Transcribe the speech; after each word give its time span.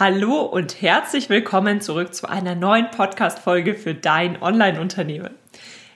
Hallo 0.00 0.42
und 0.42 0.80
herzlich 0.80 1.28
willkommen 1.28 1.80
zurück 1.80 2.14
zu 2.14 2.28
einer 2.28 2.54
neuen 2.54 2.88
Podcast-Folge 2.92 3.74
für 3.74 3.94
dein 3.94 4.40
Online-Unternehmen. 4.40 5.30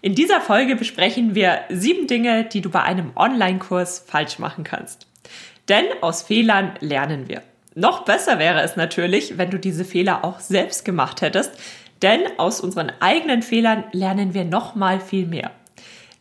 In 0.01 0.17
dieser 0.17 0.41
Folge 0.41 0.75
besprechen 0.75 1.37
wir 1.37 1.61
sieben 1.69 2.09
Dinge, 2.09 2.43
die 2.43 2.63
du 2.63 2.69
bei 2.69 2.83
einem 2.83 3.13
Online-Kurs 3.15 4.05
falsch 4.05 4.41
machen 4.41 4.65
kannst. 4.65 5.07
Denn 5.69 5.85
aus 6.01 6.23
Fehlern 6.23 6.73
lernen 6.81 7.29
wir. 7.29 7.43
Noch 7.77 8.05
besser 8.05 8.41
wäre 8.41 8.63
es 8.63 8.75
natürlich, 8.75 9.39
wenn 9.39 9.51
du 9.51 9.61
diese 9.61 9.85
Fehler 9.85 10.25
auch 10.25 10.41
selbst 10.41 10.85
gemacht 10.85 11.23
hättest, 11.23 11.53
denn 12.03 12.23
aus 12.39 12.61
unseren 12.61 12.91
eigenen 12.99 13.43
Fehlern 13.43 13.85
lernen 13.93 14.35
wir 14.35 14.45
noch 14.45 14.75
mal 14.75 14.99
viel 14.99 15.27
mehr. 15.27 15.53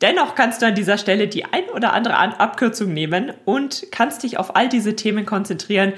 Dennoch 0.02 0.36
kannst 0.36 0.62
du 0.62 0.68
an 0.68 0.76
dieser 0.76 1.00
Stelle 1.00 1.28
die 1.28 1.46
ein 1.46 1.68
oder 1.76 1.94
andere 1.94 2.18
Abkürzung 2.18 2.94
nehmen 2.94 3.34
und 3.46 3.88
kannst 3.92 4.22
dich 4.22 4.38
auf 4.38 4.56
all 4.56 4.70
diese 4.70 4.96
Themen 4.96 5.26
konzentrieren, 5.26 5.94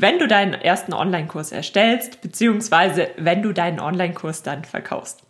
wenn 0.00 0.18
du 0.18 0.26
deinen 0.26 0.54
ersten 0.54 0.92
Online-Kurs 0.92 1.52
erstellst, 1.52 2.20
beziehungsweise 2.20 3.08
wenn 3.16 3.42
du 3.42 3.52
deinen 3.52 3.80
Online-Kurs 3.80 4.42
dann 4.42 4.64
verkaufst. 4.64 5.22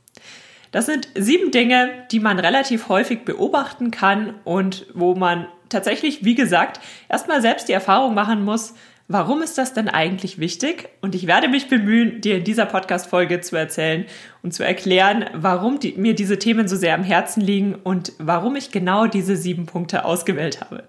Das 0.73 0.87
sind 0.87 1.09
sieben 1.15 1.51
Dinge, 1.51 1.91
die 2.11 2.19
man 2.19 2.39
relativ 2.41 2.89
häufig 2.89 3.25
beobachten 3.25 3.91
kann 3.91 4.35
und 4.45 4.87
wo 4.95 5.15
man 5.15 5.47
tatsächlich, 5.69 6.25
wie 6.25 6.35
gesagt, 6.35 6.81
erstmal 7.09 7.43
selbst 7.43 7.69
die 7.69 7.73
Erfahrung 7.73 8.15
machen 8.15 8.45
muss, 8.45 8.75
warum 9.07 9.43
ist 9.43 9.59
das 9.59 9.75
denn 9.75 9.89
eigentlich 9.89 10.39
wichtig? 10.39 10.89
Und 11.01 11.15
ich 11.15 11.27
werde 11.27 11.49
mich 11.49 11.69
bemühen, 11.69 12.21
dir 12.21 12.39
in 12.39 12.45
dieser 12.45 12.67
Podcast-Folge 12.67 13.41
zu 13.41 13.55
erzählen 13.55 14.07
und 14.43 14.53
zu 14.53 14.65
erklären, 14.65 15.27
warum 15.35 15.79
die, 15.79 15.93
mir 15.93 16.15
diese 16.15 16.39
Themen 16.39 16.67
so 16.67 16.77
sehr 16.77 16.95
am 16.95 17.05
Herzen 17.05 17.41
liegen 17.41 17.75
und 17.75 18.13
warum 18.19 18.57
ich 18.57 18.71
genau 18.71 19.07
diese 19.07 19.37
sieben 19.37 19.67
Punkte 19.67 20.05
ausgewählt 20.05 20.61
habe. 20.61 20.85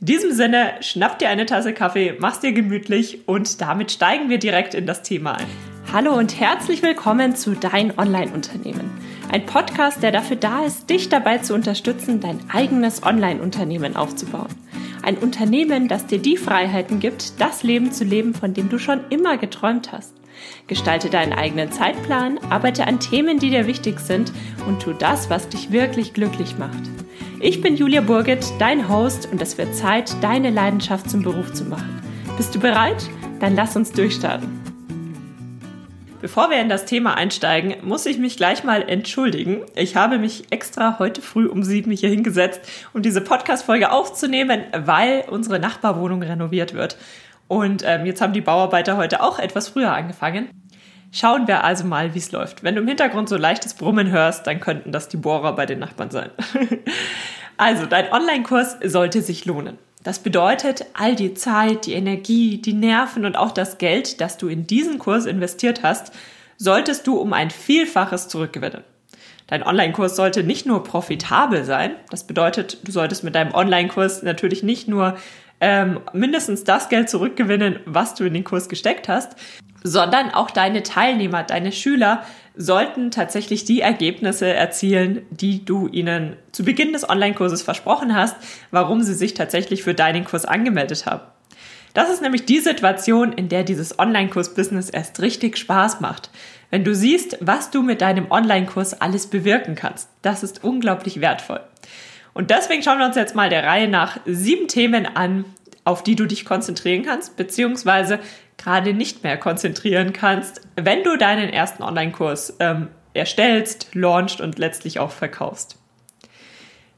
In 0.00 0.06
diesem 0.06 0.30
Sinne, 0.30 0.74
schnapp 0.80 1.18
dir 1.18 1.28
eine 1.28 1.44
Tasse 1.44 1.72
Kaffee, 1.74 2.14
mach's 2.20 2.38
dir 2.38 2.52
gemütlich 2.52 3.26
und 3.26 3.60
damit 3.60 3.90
steigen 3.90 4.28
wir 4.28 4.38
direkt 4.38 4.74
in 4.74 4.86
das 4.86 5.02
Thema 5.02 5.32
ein. 5.32 5.46
Hallo 5.92 6.16
und 6.16 6.38
herzlich 6.38 6.84
willkommen 6.84 7.34
zu 7.34 7.56
Dein 7.56 7.98
Online-Unternehmen. 7.98 8.92
Ein 9.32 9.44
Podcast, 9.44 10.00
der 10.04 10.12
dafür 10.12 10.36
da 10.36 10.64
ist, 10.64 10.88
dich 10.88 11.08
dabei 11.08 11.38
zu 11.38 11.52
unterstützen, 11.52 12.20
dein 12.20 12.38
eigenes 12.48 13.02
Online-Unternehmen 13.02 13.96
aufzubauen. 13.96 14.54
Ein 15.02 15.18
Unternehmen, 15.18 15.88
das 15.88 16.06
dir 16.06 16.20
die 16.20 16.36
Freiheiten 16.36 17.00
gibt, 17.00 17.40
das 17.40 17.64
Leben 17.64 17.90
zu 17.90 18.04
leben, 18.04 18.34
von 18.34 18.54
dem 18.54 18.68
du 18.68 18.78
schon 18.78 19.00
immer 19.10 19.36
geträumt 19.36 19.90
hast. 19.90 20.14
Gestalte 20.68 21.10
deinen 21.10 21.32
eigenen 21.32 21.72
Zeitplan, 21.72 22.38
arbeite 22.50 22.86
an 22.86 23.00
Themen, 23.00 23.40
die 23.40 23.50
dir 23.50 23.66
wichtig 23.66 23.98
sind 23.98 24.30
und 24.68 24.80
tu 24.80 24.92
das, 24.92 25.28
was 25.28 25.48
dich 25.48 25.72
wirklich 25.72 26.12
glücklich 26.12 26.56
macht. 26.56 26.84
Ich 27.40 27.60
bin 27.60 27.76
Julia 27.76 28.00
Burget, 28.00 28.44
dein 28.58 28.88
Host 28.88 29.28
und 29.30 29.40
es 29.40 29.56
wird 29.58 29.72
Zeit, 29.72 30.12
deine 30.20 30.50
Leidenschaft 30.50 31.08
zum 31.08 31.22
Beruf 31.22 31.52
zu 31.52 31.64
machen. 31.66 32.02
Bist 32.36 32.52
du 32.52 32.58
bereit? 32.58 33.08
Dann 33.38 33.54
lass 33.54 33.76
uns 33.76 33.92
durchstarten. 33.92 34.48
Bevor 36.20 36.50
wir 36.50 36.60
in 36.60 36.68
das 36.68 36.84
Thema 36.84 37.14
einsteigen, 37.14 37.76
muss 37.86 38.06
ich 38.06 38.18
mich 38.18 38.36
gleich 38.36 38.64
mal 38.64 38.82
entschuldigen. 38.82 39.60
Ich 39.76 39.94
habe 39.94 40.18
mich 40.18 40.46
extra 40.50 40.98
heute 40.98 41.22
früh 41.22 41.46
um 41.46 41.62
sieben 41.62 41.92
hier 41.92 42.08
hingesetzt, 42.08 42.60
um 42.92 43.02
diese 43.02 43.20
Podcast-Folge 43.20 43.92
aufzunehmen, 43.92 44.64
weil 44.76 45.22
unsere 45.30 45.60
Nachbarwohnung 45.60 46.24
renoviert 46.24 46.74
wird. 46.74 46.96
Und 47.46 47.84
ähm, 47.86 48.04
jetzt 48.04 48.20
haben 48.20 48.32
die 48.32 48.40
Bauarbeiter 48.40 48.96
heute 48.96 49.22
auch 49.22 49.38
etwas 49.38 49.68
früher 49.68 49.92
angefangen. 49.92 50.48
Schauen 51.10 51.48
wir 51.48 51.64
also 51.64 51.84
mal, 51.84 52.14
wie 52.14 52.18
es 52.18 52.32
läuft. 52.32 52.62
Wenn 52.62 52.74
du 52.74 52.82
im 52.82 52.88
Hintergrund 52.88 53.28
so 53.28 53.36
leichtes 53.36 53.74
Brummen 53.74 54.10
hörst, 54.10 54.46
dann 54.46 54.60
könnten 54.60 54.92
das 54.92 55.08
die 55.08 55.16
Bohrer 55.16 55.54
bei 55.54 55.64
den 55.64 55.78
Nachbarn 55.78 56.10
sein. 56.10 56.30
also, 57.56 57.86
dein 57.86 58.12
Online-Kurs 58.12 58.76
sollte 58.84 59.22
sich 59.22 59.46
lohnen. 59.46 59.78
Das 60.04 60.20
bedeutet, 60.20 60.84
all 60.94 61.16
die 61.16 61.34
Zeit, 61.34 61.86
die 61.86 61.94
Energie, 61.94 62.58
die 62.58 62.72
Nerven 62.72 63.24
und 63.24 63.36
auch 63.36 63.52
das 63.52 63.78
Geld, 63.78 64.20
das 64.20 64.36
du 64.36 64.48
in 64.48 64.66
diesen 64.66 64.98
Kurs 64.98 65.26
investiert 65.26 65.82
hast, 65.82 66.12
solltest 66.56 67.06
du 67.06 67.16
um 67.16 67.32
ein 67.32 67.50
Vielfaches 67.50 68.28
zurückgewinnen. 68.28 68.84
Dein 69.48 69.62
Online-Kurs 69.62 70.14
sollte 70.14 70.44
nicht 70.44 70.66
nur 70.66 70.84
profitabel 70.84 71.64
sein, 71.64 71.96
das 72.10 72.26
bedeutet, 72.26 72.86
du 72.86 72.92
solltest 72.92 73.24
mit 73.24 73.34
deinem 73.34 73.54
Online-Kurs 73.54 74.22
natürlich 74.22 74.62
nicht 74.62 74.88
nur 74.88 75.16
ähm, 75.60 76.00
mindestens 76.12 76.64
das 76.64 76.88
Geld 76.88 77.10
zurückgewinnen, 77.10 77.80
was 77.84 78.14
du 78.14 78.24
in 78.24 78.34
den 78.34 78.44
Kurs 78.44 78.68
gesteckt 78.68 79.08
hast, 79.08 79.36
sondern 79.82 80.30
auch 80.30 80.50
deine 80.50 80.82
Teilnehmer, 80.82 81.42
deine 81.42 81.72
Schüler 81.72 82.24
sollten 82.56 83.10
tatsächlich 83.10 83.64
die 83.64 83.80
Ergebnisse 83.80 84.52
erzielen, 84.52 85.22
die 85.30 85.64
du 85.64 85.86
ihnen 85.86 86.36
zu 86.50 86.64
Beginn 86.64 86.92
des 86.92 87.08
Online-Kurses 87.08 87.62
versprochen 87.62 88.14
hast, 88.16 88.36
warum 88.70 89.02
sie 89.02 89.14
sich 89.14 89.34
tatsächlich 89.34 89.84
für 89.84 89.94
deinen 89.94 90.24
Kurs 90.24 90.44
angemeldet 90.44 91.06
haben. 91.06 91.22
Das 91.94 92.10
ist 92.10 92.20
nämlich 92.20 92.44
die 92.44 92.58
Situation, 92.58 93.32
in 93.32 93.48
der 93.48 93.64
dieses 93.64 93.98
Online-Kurs-Business 93.98 94.90
erst 94.90 95.20
richtig 95.20 95.56
Spaß 95.56 96.00
macht. 96.00 96.30
Wenn 96.70 96.84
du 96.84 96.94
siehst, 96.94 97.38
was 97.40 97.70
du 97.70 97.82
mit 97.82 98.02
deinem 98.02 98.30
Online-Kurs 98.30 99.00
alles 99.00 99.28
bewirken 99.28 99.74
kannst. 99.74 100.08
Das 100.22 100.42
ist 100.42 100.64
unglaublich 100.64 101.20
wertvoll. 101.20 101.60
Und 102.38 102.50
deswegen 102.50 102.84
schauen 102.84 103.00
wir 103.00 103.06
uns 103.06 103.16
jetzt 103.16 103.34
mal 103.34 103.50
der 103.50 103.64
Reihe 103.64 103.88
nach 103.88 104.18
sieben 104.24 104.68
Themen 104.68 105.06
an, 105.06 105.44
auf 105.82 106.04
die 106.04 106.14
du 106.14 106.24
dich 106.24 106.44
konzentrieren 106.44 107.02
kannst, 107.02 107.36
beziehungsweise 107.36 108.20
gerade 108.56 108.94
nicht 108.94 109.24
mehr 109.24 109.36
konzentrieren 109.36 110.12
kannst, 110.12 110.60
wenn 110.76 111.02
du 111.02 111.16
deinen 111.16 111.48
ersten 111.48 111.82
Online-Kurs 111.82 112.58
ähm, 112.60 112.90
erstellst, 113.12 113.88
launchst 113.92 114.40
und 114.40 114.56
letztlich 114.56 115.00
auch 115.00 115.10
verkaufst. 115.10 115.80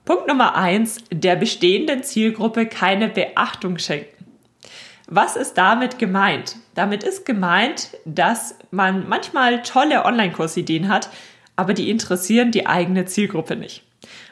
Punkt 0.05 0.29
Nummer 0.29 0.57
eins: 0.57 0.99
der 1.11 1.37
bestehenden 1.37 2.03
Zielgruppe 2.03 2.67
keine 2.67 3.09
Beachtung 3.09 3.79
schenken. 3.79 4.27
Was 5.07 5.37
ist 5.37 5.55
damit 5.55 5.99
gemeint? 5.99 6.57
Damit 6.75 7.03
ist 7.03 7.25
gemeint, 7.25 7.97
dass 8.05 8.59
man 8.71 9.09
manchmal 9.09 9.63
tolle 9.63 10.05
Online-Kursideen 10.05 10.91
hat, 10.91 11.09
aber 11.57 11.73
die 11.73 11.89
interessieren 11.89 12.51
die 12.51 12.67
eigene 12.67 13.07
Zielgruppe 13.07 13.57
nicht. 13.57 13.87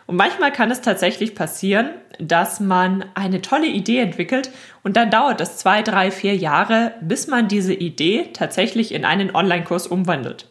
Und 0.08 0.16
manchmal 0.16 0.50
kann 0.52 0.70
es 0.70 0.80
tatsächlich 0.80 1.34
passieren, 1.34 1.90
dass 2.18 2.60
man 2.60 3.04
eine 3.14 3.42
tolle 3.42 3.66
Idee 3.66 3.98
entwickelt 3.98 4.50
und 4.82 4.96
dann 4.96 5.10
dauert 5.10 5.38
es 5.42 5.58
zwei, 5.58 5.82
drei, 5.82 6.10
vier 6.10 6.34
Jahre, 6.34 6.94
bis 7.02 7.26
man 7.26 7.46
diese 7.46 7.74
Idee 7.74 8.30
tatsächlich 8.32 8.92
in 8.92 9.04
einen 9.04 9.34
Online-Kurs 9.34 9.86
umwandelt. 9.86 10.48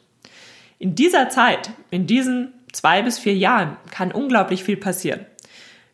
In 0.78 0.94
dieser 0.94 1.30
Zeit, 1.30 1.72
in 1.90 2.06
diesen 2.06 2.54
zwei 2.72 3.02
bis 3.02 3.18
vier 3.18 3.34
Jahren, 3.34 3.78
kann 3.90 4.12
unglaublich 4.12 4.64
viel 4.64 4.78
passieren. 4.78 5.26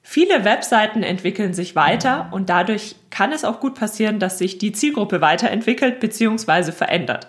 Viele 0.01 0.43
Webseiten 0.43 1.01
entwickeln 1.01 1.53
sich 1.53 1.73
weiter 1.73 2.27
und 2.33 2.49
dadurch 2.49 2.97
kann 3.11 3.31
es 3.31 3.45
auch 3.45 3.61
gut 3.61 3.75
passieren, 3.75 4.19
dass 4.19 4.39
sich 4.39 4.57
die 4.57 4.73
Zielgruppe 4.73 5.21
weiterentwickelt 5.21 6.01
bzw. 6.01 6.73
verändert. 6.73 7.27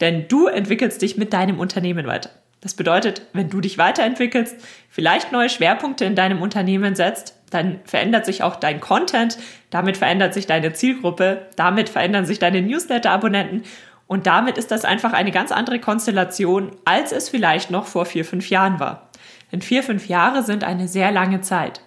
Denn 0.00 0.26
du 0.26 0.48
entwickelst 0.48 1.02
dich 1.02 1.16
mit 1.16 1.32
deinem 1.32 1.60
Unternehmen 1.60 2.08
weiter. 2.08 2.30
Das 2.60 2.74
bedeutet, 2.74 3.22
wenn 3.32 3.50
du 3.50 3.60
dich 3.60 3.78
weiterentwickelst, 3.78 4.56
vielleicht 4.88 5.32
neue 5.32 5.48
Schwerpunkte 5.48 6.04
in 6.04 6.16
deinem 6.16 6.42
Unternehmen 6.42 6.94
setzt, 6.96 7.36
dann 7.50 7.80
verändert 7.84 8.26
sich 8.26 8.42
auch 8.42 8.56
dein 8.56 8.80
Content, 8.80 9.38
damit 9.70 9.96
verändert 9.96 10.34
sich 10.34 10.46
deine 10.46 10.72
Zielgruppe, 10.72 11.46
damit 11.56 11.88
verändern 11.88 12.26
sich 12.26 12.38
deine 12.38 12.60
Newsletter-Abonnenten 12.60 13.62
und 14.08 14.26
damit 14.26 14.56
ist 14.58 14.70
das 14.70 14.84
einfach 14.84 15.12
eine 15.12 15.30
ganz 15.30 15.52
andere 15.52 15.78
Konstellation, 15.78 16.72
als 16.84 17.12
es 17.12 17.28
vielleicht 17.28 17.70
noch 17.70 17.86
vor 17.86 18.06
vier, 18.06 18.24
fünf 18.24 18.48
Jahren 18.48 18.80
war. 18.80 19.10
Denn 19.52 19.62
vier, 19.62 19.82
fünf 19.82 20.08
Jahre 20.08 20.42
sind 20.42 20.64
eine 20.64 20.88
sehr 20.88 21.12
lange 21.12 21.42
Zeit. 21.42 21.82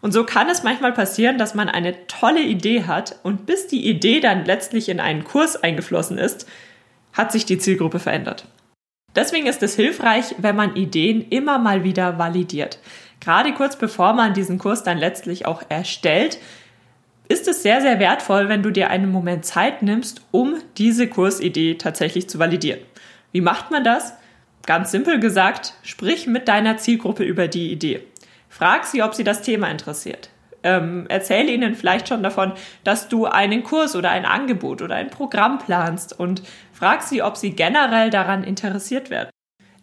Und 0.00 0.12
so 0.12 0.24
kann 0.24 0.48
es 0.48 0.62
manchmal 0.62 0.92
passieren, 0.92 1.36
dass 1.36 1.54
man 1.54 1.68
eine 1.68 2.06
tolle 2.06 2.40
Idee 2.40 2.84
hat 2.84 3.16
und 3.22 3.44
bis 3.44 3.66
die 3.66 3.86
Idee 3.86 4.20
dann 4.20 4.46
letztlich 4.46 4.88
in 4.88 5.00
einen 5.00 5.24
Kurs 5.24 5.62
eingeflossen 5.62 6.16
ist, 6.16 6.48
hat 7.12 7.30
sich 7.30 7.44
die 7.44 7.58
Zielgruppe 7.58 7.98
verändert. 7.98 8.46
Deswegen 9.14 9.46
ist 9.46 9.62
es 9.62 9.74
hilfreich, 9.74 10.34
wenn 10.38 10.56
man 10.56 10.76
Ideen 10.76 11.26
immer 11.28 11.58
mal 11.58 11.84
wieder 11.84 12.18
validiert. 12.18 12.78
Gerade 13.20 13.52
kurz 13.52 13.76
bevor 13.76 14.12
man 14.12 14.34
diesen 14.34 14.58
Kurs 14.58 14.82
dann 14.82 14.98
letztlich 14.98 15.46
auch 15.46 15.62
erstellt, 15.68 16.38
ist 17.28 17.46
es 17.46 17.62
sehr, 17.62 17.80
sehr 17.80 18.00
wertvoll, 18.00 18.48
wenn 18.48 18.62
du 18.62 18.70
dir 18.70 18.90
einen 18.90 19.12
Moment 19.12 19.44
Zeit 19.44 19.82
nimmst, 19.82 20.22
um 20.30 20.56
diese 20.78 21.06
Kursidee 21.06 21.76
tatsächlich 21.76 22.28
zu 22.28 22.38
validieren. 22.38 22.80
Wie 23.32 23.40
macht 23.40 23.70
man 23.70 23.84
das? 23.84 24.14
Ganz 24.66 24.90
simpel 24.90 25.20
gesagt, 25.20 25.74
sprich 25.82 26.26
mit 26.26 26.48
deiner 26.48 26.76
Zielgruppe 26.76 27.22
über 27.24 27.48
die 27.48 27.70
Idee. 27.70 28.02
Frag 28.48 28.84
sie, 28.84 29.02
ob 29.02 29.14
sie 29.14 29.24
das 29.24 29.42
Thema 29.42 29.70
interessiert. 29.70 30.30
Ähm, 30.62 31.06
erzähle 31.08 31.52
ihnen 31.52 31.74
vielleicht 31.74 32.08
schon 32.08 32.22
davon, 32.22 32.52
dass 32.84 33.08
du 33.08 33.26
einen 33.26 33.62
Kurs 33.62 33.96
oder 33.96 34.10
ein 34.10 34.26
Angebot 34.26 34.82
oder 34.82 34.94
ein 34.94 35.08
Programm 35.08 35.58
planst 35.58 36.18
und 36.18 36.42
Frag 36.72 37.02
sie, 37.02 37.22
ob 37.22 37.36
sie 37.36 37.50
generell 37.50 38.08
daran 38.08 38.42
interessiert 38.42 39.10
werden. 39.10 39.28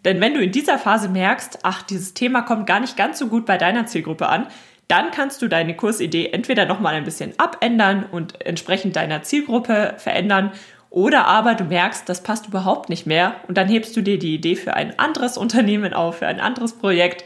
Denn 0.04 0.20
wenn 0.20 0.34
du 0.34 0.40
in 0.40 0.50
dieser 0.50 0.78
Phase 0.78 1.08
merkst, 1.08 1.60
ach, 1.62 1.82
dieses 1.82 2.12
Thema 2.12 2.42
kommt 2.42 2.66
gar 2.66 2.80
nicht 2.80 2.96
ganz 2.96 3.20
so 3.20 3.28
gut 3.28 3.46
bei 3.46 3.56
deiner 3.56 3.86
Zielgruppe 3.86 4.28
an, 4.28 4.48
dann 4.88 5.12
kannst 5.12 5.40
du 5.40 5.46
deine 5.46 5.76
Kursidee 5.76 6.30
entweder 6.32 6.64
nochmal 6.64 6.94
ein 6.94 7.04
bisschen 7.04 7.34
abändern 7.38 8.04
und 8.10 8.44
entsprechend 8.44 8.96
deiner 8.96 9.22
Zielgruppe 9.22 9.94
verändern 9.98 10.50
oder 10.90 11.26
aber 11.26 11.54
du 11.54 11.64
merkst, 11.64 12.08
das 12.08 12.22
passt 12.22 12.48
überhaupt 12.48 12.88
nicht 12.88 13.06
mehr 13.06 13.36
und 13.46 13.58
dann 13.58 13.68
hebst 13.68 13.94
du 13.96 14.00
dir 14.00 14.18
die 14.18 14.34
Idee 14.34 14.56
für 14.56 14.74
ein 14.74 14.98
anderes 14.98 15.36
Unternehmen 15.36 15.92
auf, 15.92 16.18
für 16.18 16.26
ein 16.26 16.40
anderes 16.40 16.72
Projekt 16.72 17.24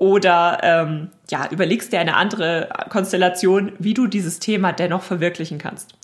oder 0.00 0.60
ähm, 0.62 1.08
ja, 1.30 1.46
überlegst 1.50 1.92
dir 1.92 2.00
eine 2.00 2.16
andere 2.16 2.70
Konstellation, 2.88 3.72
wie 3.78 3.92
du 3.92 4.06
dieses 4.06 4.38
Thema 4.38 4.72
dennoch 4.72 5.02
verwirklichen 5.02 5.58
kannst. 5.58 5.94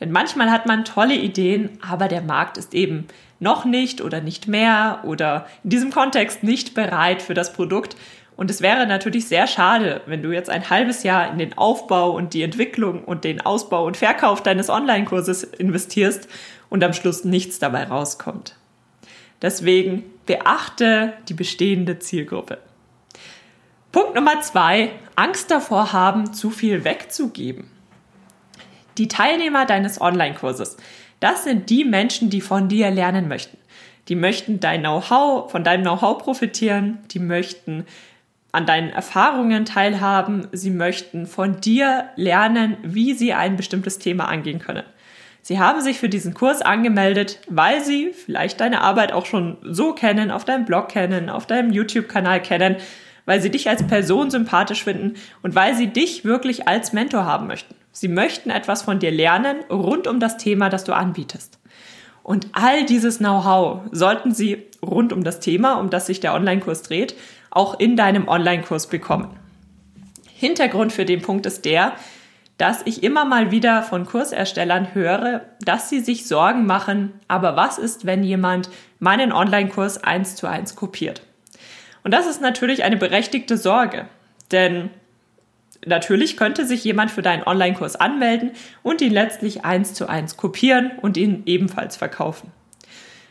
Denn 0.00 0.10
manchmal 0.10 0.50
hat 0.50 0.66
man 0.66 0.84
tolle 0.84 1.14
Ideen, 1.14 1.78
aber 1.88 2.08
der 2.08 2.20
Markt 2.20 2.58
ist 2.58 2.74
eben 2.74 3.06
noch 3.38 3.64
nicht 3.64 4.00
oder 4.00 4.20
nicht 4.20 4.48
mehr 4.48 5.02
oder 5.04 5.46
in 5.62 5.70
diesem 5.70 5.92
Kontext 5.92 6.42
nicht 6.42 6.74
bereit 6.74 7.22
für 7.22 7.34
das 7.34 7.52
Produkt. 7.52 7.96
Und 8.36 8.50
es 8.50 8.60
wäre 8.60 8.88
natürlich 8.88 9.28
sehr 9.28 9.46
schade, 9.46 10.00
wenn 10.06 10.24
du 10.24 10.32
jetzt 10.32 10.50
ein 10.50 10.68
halbes 10.68 11.04
Jahr 11.04 11.30
in 11.30 11.38
den 11.38 11.56
Aufbau 11.56 12.10
und 12.10 12.34
die 12.34 12.42
Entwicklung 12.42 13.04
und 13.04 13.22
den 13.22 13.40
Ausbau 13.40 13.86
und 13.86 13.96
Verkauf 13.96 14.42
deines 14.42 14.68
Online-Kurses 14.68 15.44
investierst 15.44 16.26
und 16.70 16.82
am 16.82 16.92
Schluss 16.92 17.24
nichts 17.24 17.60
dabei 17.60 17.84
rauskommt. 17.84 18.56
Deswegen 19.42 20.02
beachte 20.26 21.12
die 21.28 21.34
bestehende 21.34 22.00
Zielgruppe. 22.00 22.58
Punkt 23.94 24.16
Nummer 24.16 24.40
zwei, 24.40 24.90
Angst 25.14 25.52
davor 25.52 25.92
haben, 25.92 26.32
zu 26.32 26.50
viel 26.50 26.82
wegzugeben. 26.82 27.70
Die 28.98 29.06
Teilnehmer 29.06 29.66
deines 29.66 30.00
Online-Kurses, 30.00 30.78
das 31.20 31.44
sind 31.44 31.70
die 31.70 31.84
Menschen, 31.84 32.28
die 32.28 32.40
von 32.40 32.68
dir 32.68 32.90
lernen 32.90 33.28
möchten. 33.28 33.56
Die 34.08 34.16
möchten 34.16 34.58
dein 34.58 34.80
Know-how, 34.80 35.48
von 35.48 35.62
deinem 35.62 35.82
Know-how 35.82 36.18
profitieren, 36.18 36.98
die 37.12 37.20
möchten 37.20 37.86
an 38.50 38.66
deinen 38.66 38.90
Erfahrungen 38.90 39.64
teilhaben, 39.64 40.48
sie 40.50 40.70
möchten 40.70 41.28
von 41.28 41.60
dir 41.60 42.08
lernen, 42.16 42.76
wie 42.82 43.14
sie 43.14 43.32
ein 43.32 43.56
bestimmtes 43.56 44.00
Thema 44.00 44.26
angehen 44.26 44.58
können. 44.58 44.82
Sie 45.40 45.60
haben 45.60 45.80
sich 45.82 46.00
für 46.00 46.08
diesen 46.08 46.34
Kurs 46.34 46.62
angemeldet, 46.62 47.38
weil 47.48 47.84
Sie 47.84 48.12
vielleicht 48.12 48.60
deine 48.60 48.80
Arbeit 48.80 49.12
auch 49.12 49.26
schon 49.26 49.58
so 49.62 49.92
kennen, 49.92 50.32
auf 50.32 50.44
deinem 50.44 50.64
Blog 50.64 50.88
kennen, 50.88 51.30
auf 51.30 51.46
deinem 51.46 51.70
YouTube-Kanal 51.70 52.40
kennen, 52.40 52.76
weil 53.26 53.40
Sie 53.40 53.50
dich 53.50 53.68
als 53.68 53.86
Person 53.86 54.30
sympathisch 54.30 54.84
finden 54.84 55.14
und 55.42 55.54
weil 55.54 55.74
Sie 55.74 55.88
dich 55.88 56.24
wirklich 56.24 56.68
als 56.68 56.92
Mentor 56.92 57.24
haben 57.24 57.46
möchten. 57.46 57.74
Sie 57.92 58.08
möchten 58.08 58.50
etwas 58.50 58.82
von 58.82 58.98
dir 58.98 59.10
lernen 59.10 59.58
rund 59.70 60.06
um 60.06 60.20
das 60.20 60.36
Thema, 60.36 60.68
das 60.68 60.84
du 60.84 60.92
anbietest. 60.92 61.58
Und 62.22 62.48
all 62.52 62.84
dieses 62.86 63.18
Know-how 63.18 63.82
sollten 63.92 64.32
Sie 64.32 64.64
rund 64.82 65.12
um 65.12 65.22
das 65.22 65.40
Thema, 65.40 65.74
um 65.74 65.90
das 65.90 66.06
sich 66.06 66.20
der 66.20 66.34
Online-Kurs 66.34 66.82
dreht, 66.82 67.14
auch 67.50 67.78
in 67.78 67.96
deinem 67.96 68.28
Online-Kurs 68.28 68.88
bekommen. 68.88 69.28
Hintergrund 70.32 70.92
für 70.92 71.04
den 71.04 71.22
Punkt 71.22 71.46
ist 71.46 71.64
der, 71.64 71.92
dass 72.58 72.82
ich 72.84 73.02
immer 73.02 73.24
mal 73.24 73.50
wieder 73.50 73.82
von 73.82 74.06
Kurserstellern 74.06 74.94
höre, 74.94 75.42
dass 75.60 75.88
sie 75.88 76.00
sich 76.00 76.26
Sorgen 76.26 76.66
machen, 76.66 77.12
aber 77.28 77.56
was 77.56 77.78
ist, 77.78 78.06
wenn 78.06 78.22
jemand 78.22 78.70
meinen 78.98 79.32
Online-Kurs 79.32 80.02
eins 80.02 80.36
zu 80.36 80.46
eins 80.46 80.76
kopiert? 80.76 81.22
Und 82.04 82.12
das 82.12 82.26
ist 82.26 82.40
natürlich 82.40 82.84
eine 82.84 82.96
berechtigte 82.96 83.56
Sorge, 83.56 84.06
denn 84.52 84.90
natürlich 85.84 86.36
könnte 86.36 86.64
sich 86.64 86.84
jemand 86.84 87.10
für 87.10 87.22
deinen 87.22 87.42
Online-Kurs 87.42 87.96
anmelden 87.96 88.52
und 88.82 89.00
ihn 89.00 89.12
letztlich 89.12 89.64
eins 89.64 89.94
zu 89.94 90.08
eins 90.08 90.36
kopieren 90.36 90.92
und 91.00 91.16
ihn 91.16 91.42
ebenfalls 91.46 91.96
verkaufen. 91.96 92.52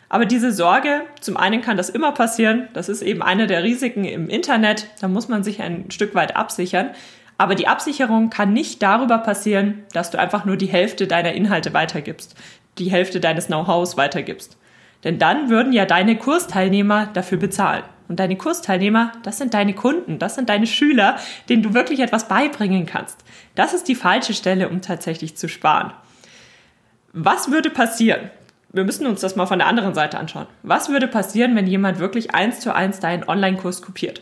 Aber 0.10 0.26
diese 0.26 0.52
Sorge, 0.52 1.02
zum 1.22 1.38
einen 1.38 1.62
kann 1.62 1.78
das 1.78 1.90
immer 1.90 2.12
passieren, 2.12 2.68
das 2.74 2.90
ist 2.90 3.02
eben 3.02 3.24
eine 3.24 3.48
der 3.48 3.64
Risiken 3.64 4.06
im 4.06 4.30
Internet, 4.30 4.88
da 5.02 5.08
muss 5.08 5.28
man 5.28 5.44
sich 5.44 5.62
ein 5.62 5.90
Stück 5.90 6.14
weit 6.14 6.36
absichern. 6.36 6.92
Aber 7.40 7.56
die 7.56 7.68
Absicherung 7.68 8.30
kann 8.30 8.54
nicht 8.54 8.84
darüber 8.84 9.18
passieren, 9.18 9.84
dass 9.92 10.12
du 10.12 10.20
einfach 10.20 10.46
nur 10.46 10.56
die 10.56 10.68
Hälfte 10.68 11.08
deiner 11.08 11.34
Inhalte 11.34 11.74
weitergibst, 11.74 12.36
die 12.78 12.92
Hälfte 12.92 13.20
deines 13.20 13.48
Know-hows 13.48 13.98
weitergibst. 13.98 14.58
Denn 15.04 15.18
dann 15.18 15.50
würden 15.50 15.74
ja 15.74 15.86
deine 15.86 16.16
Kursteilnehmer 16.16 17.08
dafür 17.08 17.40
bezahlen. 17.40 17.84
Und 18.14 18.18
deine 18.18 18.36
Kursteilnehmer, 18.36 19.12
das 19.24 19.40
sind 19.40 19.56
deine 19.56 19.74
Kunden, 19.74 20.20
das 20.20 20.36
sind 20.36 20.48
deine 20.48 20.68
Schüler, 20.68 21.18
denen 21.50 21.64
du 21.64 21.74
wirklich 21.74 22.00
etwas 22.00 22.28
beibringen 22.28 22.86
kannst. 22.86 23.18
Das 23.56 23.74
ist 23.74 23.88
die 23.88 23.96
falsche 23.96 24.36
Stelle, 24.36 24.70
um 24.70 24.84
tatsächlich 24.84 25.36
zu 25.36 25.50
sparen. 25.50 25.94
Was 27.12 27.50
würde 27.50 27.72
passieren? 27.72 28.30
Wir 28.72 28.84
müssen 28.84 29.08
uns 29.08 29.22
das 29.22 29.36
mal 29.36 29.48
von 29.48 29.58
der 29.58 29.68
anderen 29.68 29.96
Seite 29.96 30.20
anschauen. 30.20 30.46
Was 30.62 30.90
würde 30.90 31.08
passieren, 31.08 31.56
wenn 31.56 31.66
jemand 31.66 31.98
wirklich 31.98 32.36
eins 32.36 32.60
zu 32.60 32.76
eins 32.76 33.00
deinen 33.00 33.28
Online-Kurs 33.28 33.82
kopiert? 33.82 34.22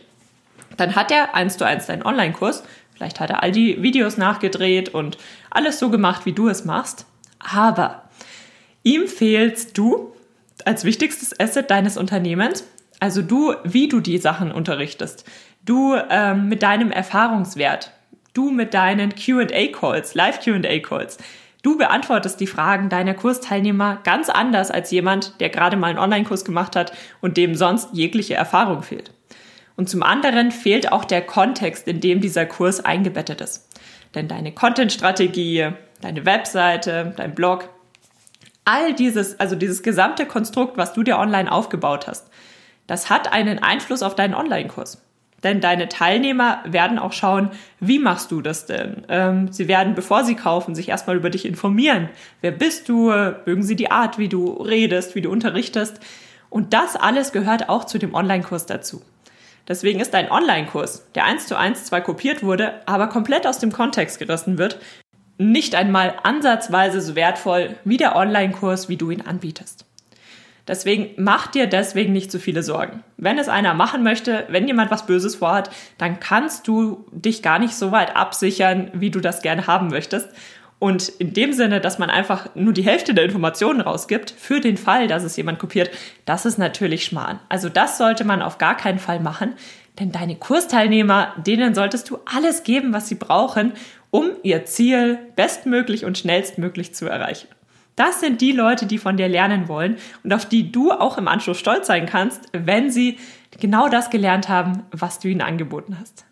Dann 0.78 0.96
hat 0.96 1.10
er 1.10 1.34
eins 1.34 1.58
zu 1.58 1.66
eins 1.66 1.84
deinen 1.84 2.02
Online-Kurs, 2.02 2.62
Vielleicht 2.94 3.20
hat 3.20 3.28
er 3.28 3.42
all 3.42 3.52
die 3.52 3.82
Videos 3.82 4.16
nachgedreht 4.16 4.88
und 4.94 5.18
alles 5.50 5.78
so 5.78 5.90
gemacht, 5.90 6.24
wie 6.24 6.32
du 6.32 6.48
es 6.48 6.64
machst. 6.64 7.04
Aber 7.40 8.04
ihm 8.84 9.06
fehlst 9.06 9.76
du 9.76 10.14
als 10.64 10.84
wichtigstes 10.84 11.38
Asset 11.38 11.70
deines 11.70 11.98
Unternehmens, 11.98 12.64
also 13.02 13.20
du, 13.20 13.52
wie 13.64 13.88
du 13.88 13.98
die 13.98 14.18
Sachen 14.18 14.52
unterrichtest, 14.52 15.24
du 15.64 15.96
ähm, 16.08 16.48
mit 16.48 16.62
deinem 16.62 16.92
Erfahrungswert, 16.92 17.90
du 18.32 18.52
mit 18.52 18.74
deinen 18.74 19.16
QA-Calls, 19.16 20.14
Live-QA-Calls. 20.14 21.18
Du 21.64 21.76
beantwortest 21.76 22.38
die 22.38 22.46
Fragen 22.46 22.90
deiner 22.90 23.14
Kursteilnehmer 23.14 23.98
ganz 24.04 24.28
anders 24.28 24.70
als 24.70 24.92
jemand, 24.92 25.40
der 25.40 25.48
gerade 25.48 25.76
mal 25.76 25.88
einen 25.88 25.98
Online-Kurs 25.98 26.44
gemacht 26.44 26.76
hat 26.76 26.92
und 27.20 27.36
dem 27.36 27.56
sonst 27.56 27.88
jegliche 27.92 28.34
Erfahrung 28.34 28.84
fehlt. 28.84 29.10
Und 29.74 29.88
zum 29.88 30.04
anderen 30.04 30.52
fehlt 30.52 30.92
auch 30.92 31.04
der 31.04 31.22
Kontext, 31.22 31.88
in 31.88 31.98
dem 31.98 32.20
dieser 32.20 32.46
Kurs 32.46 32.84
eingebettet 32.84 33.40
ist. 33.40 33.68
Denn 34.14 34.28
deine 34.28 34.52
Content-Strategie, 34.52 35.70
deine 36.00 36.24
Webseite, 36.24 37.14
dein 37.16 37.34
Blog, 37.34 37.68
all 38.64 38.94
dieses, 38.94 39.40
also 39.40 39.56
dieses 39.56 39.82
gesamte 39.82 40.24
Konstrukt, 40.24 40.76
was 40.76 40.92
du 40.92 41.02
dir 41.02 41.18
online 41.18 41.50
aufgebaut 41.50 42.06
hast, 42.06 42.28
das 42.92 43.08
hat 43.08 43.32
einen 43.32 43.58
Einfluss 43.58 44.02
auf 44.02 44.14
deinen 44.14 44.34
Online-Kurs. 44.34 45.00
Denn 45.42 45.62
deine 45.62 45.88
Teilnehmer 45.88 46.62
werden 46.66 46.98
auch 46.98 47.14
schauen, 47.14 47.48
wie 47.80 47.98
machst 47.98 48.30
du 48.30 48.42
das 48.42 48.66
denn? 48.66 49.06
Ähm, 49.08 49.50
sie 49.50 49.66
werden, 49.66 49.94
bevor 49.94 50.24
sie 50.24 50.34
kaufen, 50.34 50.74
sich 50.74 50.90
erstmal 50.90 51.16
über 51.16 51.30
dich 51.30 51.46
informieren. 51.46 52.10
Wer 52.42 52.50
bist 52.50 52.90
du? 52.90 53.10
Mögen 53.46 53.62
sie 53.62 53.76
die 53.76 53.90
Art, 53.90 54.18
wie 54.18 54.28
du 54.28 54.52
redest, 54.52 55.14
wie 55.14 55.22
du 55.22 55.30
unterrichtest? 55.30 56.00
Und 56.50 56.74
das 56.74 56.94
alles 56.94 57.32
gehört 57.32 57.70
auch 57.70 57.86
zu 57.86 57.96
dem 57.96 58.12
Online-Kurs 58.12 58.66
dazu. 58.66 59.00
Deswegen 59.66 59.98
ist 59.98 60.14
ein 60.14 60.30
Online-Kurs, 60.30 61.06
der 61.14 61.24
eins 61.24 61.46
zu 61.46 61.56
eins 61.56 61.86
zwar 61.86 62.02
kopiert 62.02 62.42
wurde, 62.42 62.74
aber 62.84 63.06
komplett 63.06 63.46
aus 63.46 63.58
dem 63.58 63.72
Kontext 63.72 64.18
gerissen 64.18 64.58
wird, 64.58 64.78
nicht 65.38 65.74
einmal 65.74 66.16
ansatzweise 66.24 67.00
so 67.00 67.16
wertvoll 67.16 67.74
wie 67.84 67.96
der 67.96 68.16
Online-Kurs, 68.16 68.90
wie 68.90 68.98
du 68.98 69.10
ihn 69.10 69.22
anbietest. 69.22 69.86
Deswegen 70.68 71.10
mach 71.16 71.48
dir 71.48 71.66
deswegen 71.66 72.12
nicht 72.12 72.30
so 72.30 72.38
viele 72.38 72.62
Sorgen. 72.62 73.02
Wenn 73.16 73.38
es 73.38 73.48
einer 73.48 73.74
machen 73.74 74.02
möchte, 74.02 74.44
wenn 74.48 74.66
jemand 74.66 74.90
was 74.90 75.06
Böses 75.06 75.34
vorhat, 75.34 75.70
dann 75.98 76.20
kannst 76.20 76.68
du 76.68 77.04
dich 77.10 77.42
gar 77.42 77.58
nicht 77.58 77.74
so 77.74 77.90
weit 77.90 78.14
absichern, 78.14 78.90
wie 78.94 79.10
du 79.10 79.20
das 79.20 79.42
gerne 79.42 79.66
haben 79.66 79.88
möchtest. 79.88 80.28
Und 80.78 81.08
in 81.08 81.32
dem 81.32 81.52
Sinne, 81.52 81.80
dass 81.80 81.98
man 81.98 82.10
einfach 82.10 82.48
nur 82.56 82.72
die 82.72 82.82
Hälfte 82.82 83.14
der 83.14 83.24
Informationen 83.24 83.80
rausgibt, 83.80 84.32
für 84.36 84.60
den 84.60 84.76
Fall, 84.76 85.06
dass 85.06 85.22
es 85.22 85.36
jemand 85.36 85.60
kopiert, 85.60 85.90
das 86.24 86.44
ist 86.44 86.58
natürlich 86.58 87.04
Schmarrn. 87.04 87.38
Also 87.48 87.68
das 87.68 87.98
sollte 87.98 88.24
man 88.24 88.42
auf 88.42 88.58
gar 88.58 88.76
keinen 88.76 88.98
Fall 88.98 89.20
machen, 89.20 89.54
denn 90.00 90.10
deine 90.10 90.36
Kursteilnehmer, 90.36 91.34
denen 91.36 91.74
solltest 91.74 92.10
du 92.10 92.18
alles 92.24 92.64
geben, 92.64 92.92
was 92.92 93.08
sie 93.08 93.14
brauchen, 93.14 93.74
um 94.10 94.30
ihr 94.42 94.64
Ziel 94.64 95.18
bestmöglich 95.36 96.04
und 96.04 96.18
schnellstmöglich 96.18 96.94
zu 96.94 97.06
erreichen. 97.06 97.48
Das 97.96 98.20
sind 98.20 98.40
die 98.40 98.52
Leute, 98.52 98.86
die 98.86 98.98
von 98.98 99.16
dir 99.16 99.28
lernen 99.28 99.68
wollen 99.68 99.98
und 100.24 100.32
auf 100.32 100.46
die 100.46 100.72
du 100.72 100.92
auch 100.92 101.18
im 101.18 101.28
Anschluss 101.28 101.58
stolz 101.58 101.86
sein 101.86 102.06
kannst, 102.06 102.48
wenn 102.52 102.90
sie 102.90 103.18
genau 103.60 103.88
das 103.88 104.10
gelernt 104.10 104.48
haben, 104.48 104.84
was 104.90 105.18
du 105.18 105.28
ihnen 105.28 105.42
angeboten 105.42 105.98
hast. 106.00 106.24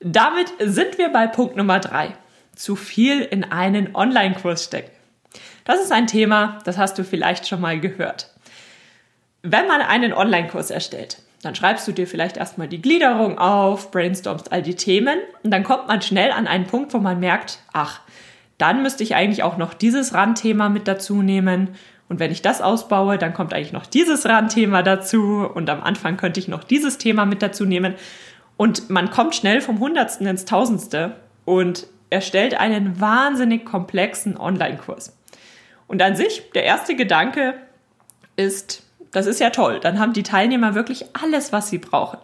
Damit 0.00 0.52
sind 0.58 0.98
wir 0.98 1.10
bei 1.10 1.28
Punkt 1.28 1.56
Nummer 1.56 1.78
drei 1.78 2.14
zu 2.56 2.74
viel 2.74 3.20
in 3.20 3.44
einen 3.44 3.94
Online-Kurs 3.94 4.64
stecken. 4.64 4.90
Das 5.64 5.80
ist 5.80 5.92
ein 5.92 6.08
Thema, 6.08 6.58
das 6.64 6.76
hast 6.76 6.98
du 6.98 7.04
vielleicht 7.04 7.46
schon 7.46 7.60
mal 7.60 7.78
gehört. 7.78 8.30
Wenn 9.42 9.68
man 9.68 9.80
einen 9.80 10.12
Online-Kurs 10.12 10.70
erstellt, 10.70 11.22
dann 11.42 11.54
schreibst 11.54 11.86
du 11.88 11.92
dir 11.92 12.06
vielleicht 12.06 12.36
erstmal 12.36 12.68
die 12.68 12.82
Gliederung 12.82 13.38
auf, 13.38 13.90
brainstormst 13.90 14.52
all 14.52 14.62
die 14.62 14.76
Themen 14.76 15.18
und 15.42 15.50
dann 15.50 15.64
kommt 15.64 15.88
man 15.88 16.02
schnell 16.02 16.30
an 16.30 16.46
einen 16.46 16.66
Punkt, 16.66 16.94
wo 16.94 16.98
man 16.98 17.18
merkt, 17.18 17.58
ach, 17.72 18.00
dann 18.58 18.82
müsste 18.82 19.02
ich 19.02 19.14
eigentlich 19.14 19.42
auch 19.42 19.56
noch 19.56 19.74
dieses 19.74 20.14
Randthema 20.14 20.68
mit 20.68 20.86
dazu 20.88 21.22
nehmen. 21.22 21.70
Und 22.08 22.20
wenn 22.20 22.30
ich 22.30 22.42
das 22.42 22.60
ausbaue, 22.60 23.18
dann 23.18 23.34
kommt 23.34 23.54
eigentlich 23.54 23.72
noch 23.72 23.86
dieses 23.86 24.26
Randthema 24.26 24.82
dazu 24.82 25.48
und 25.52 25.70
am 25.70 25.82
Anfang 25.82 26.16
könnte 26.16 26.40
ich 26.40 26.48
noch 26.48 26.64
dieses 26.64 26.98
Thema 26.98 27.24
mit 27.24 27.42
dazu 27.42 27.64
nehmen. 27.64 27.94
Und 28.56 28.90
man 28.90 29.10
kommt 29.10 29.34
schnell 29.34 29.60
vom 29.60 29.80
Hundertsten 29.80 30.26
ins 30.26 30.44
Tausendste 30.44 31.16
und 31.44 31.86
erstellt 32.10 32.60
einen 32.60 33.00
wahnsinnig 33.00 33.64
komplexen 33.64 34.36
Online-Kurs. 34.36 35.16
Und 35.86 36.02
an 36.02 36.14
sich, 36.14 36.50
der 36.54 36.64
erste 36.64 36.94
Gedanke 36.94 37.54
ist, 38.36 38.84
das 39.10 39.26
ist 39.26 39.40
ja 39.40 39.50
toll, 39.50 39.80
dann 39.80 39.98
haben 39.98 40.12
die 40.12 40.22
Teilnehmer 40.22 40.74
wirklich 40.74 41.06
alles, 41.20 41.52
was 41.52 41.70
sie 41.70 41.78
brauchen. 41.78 42.18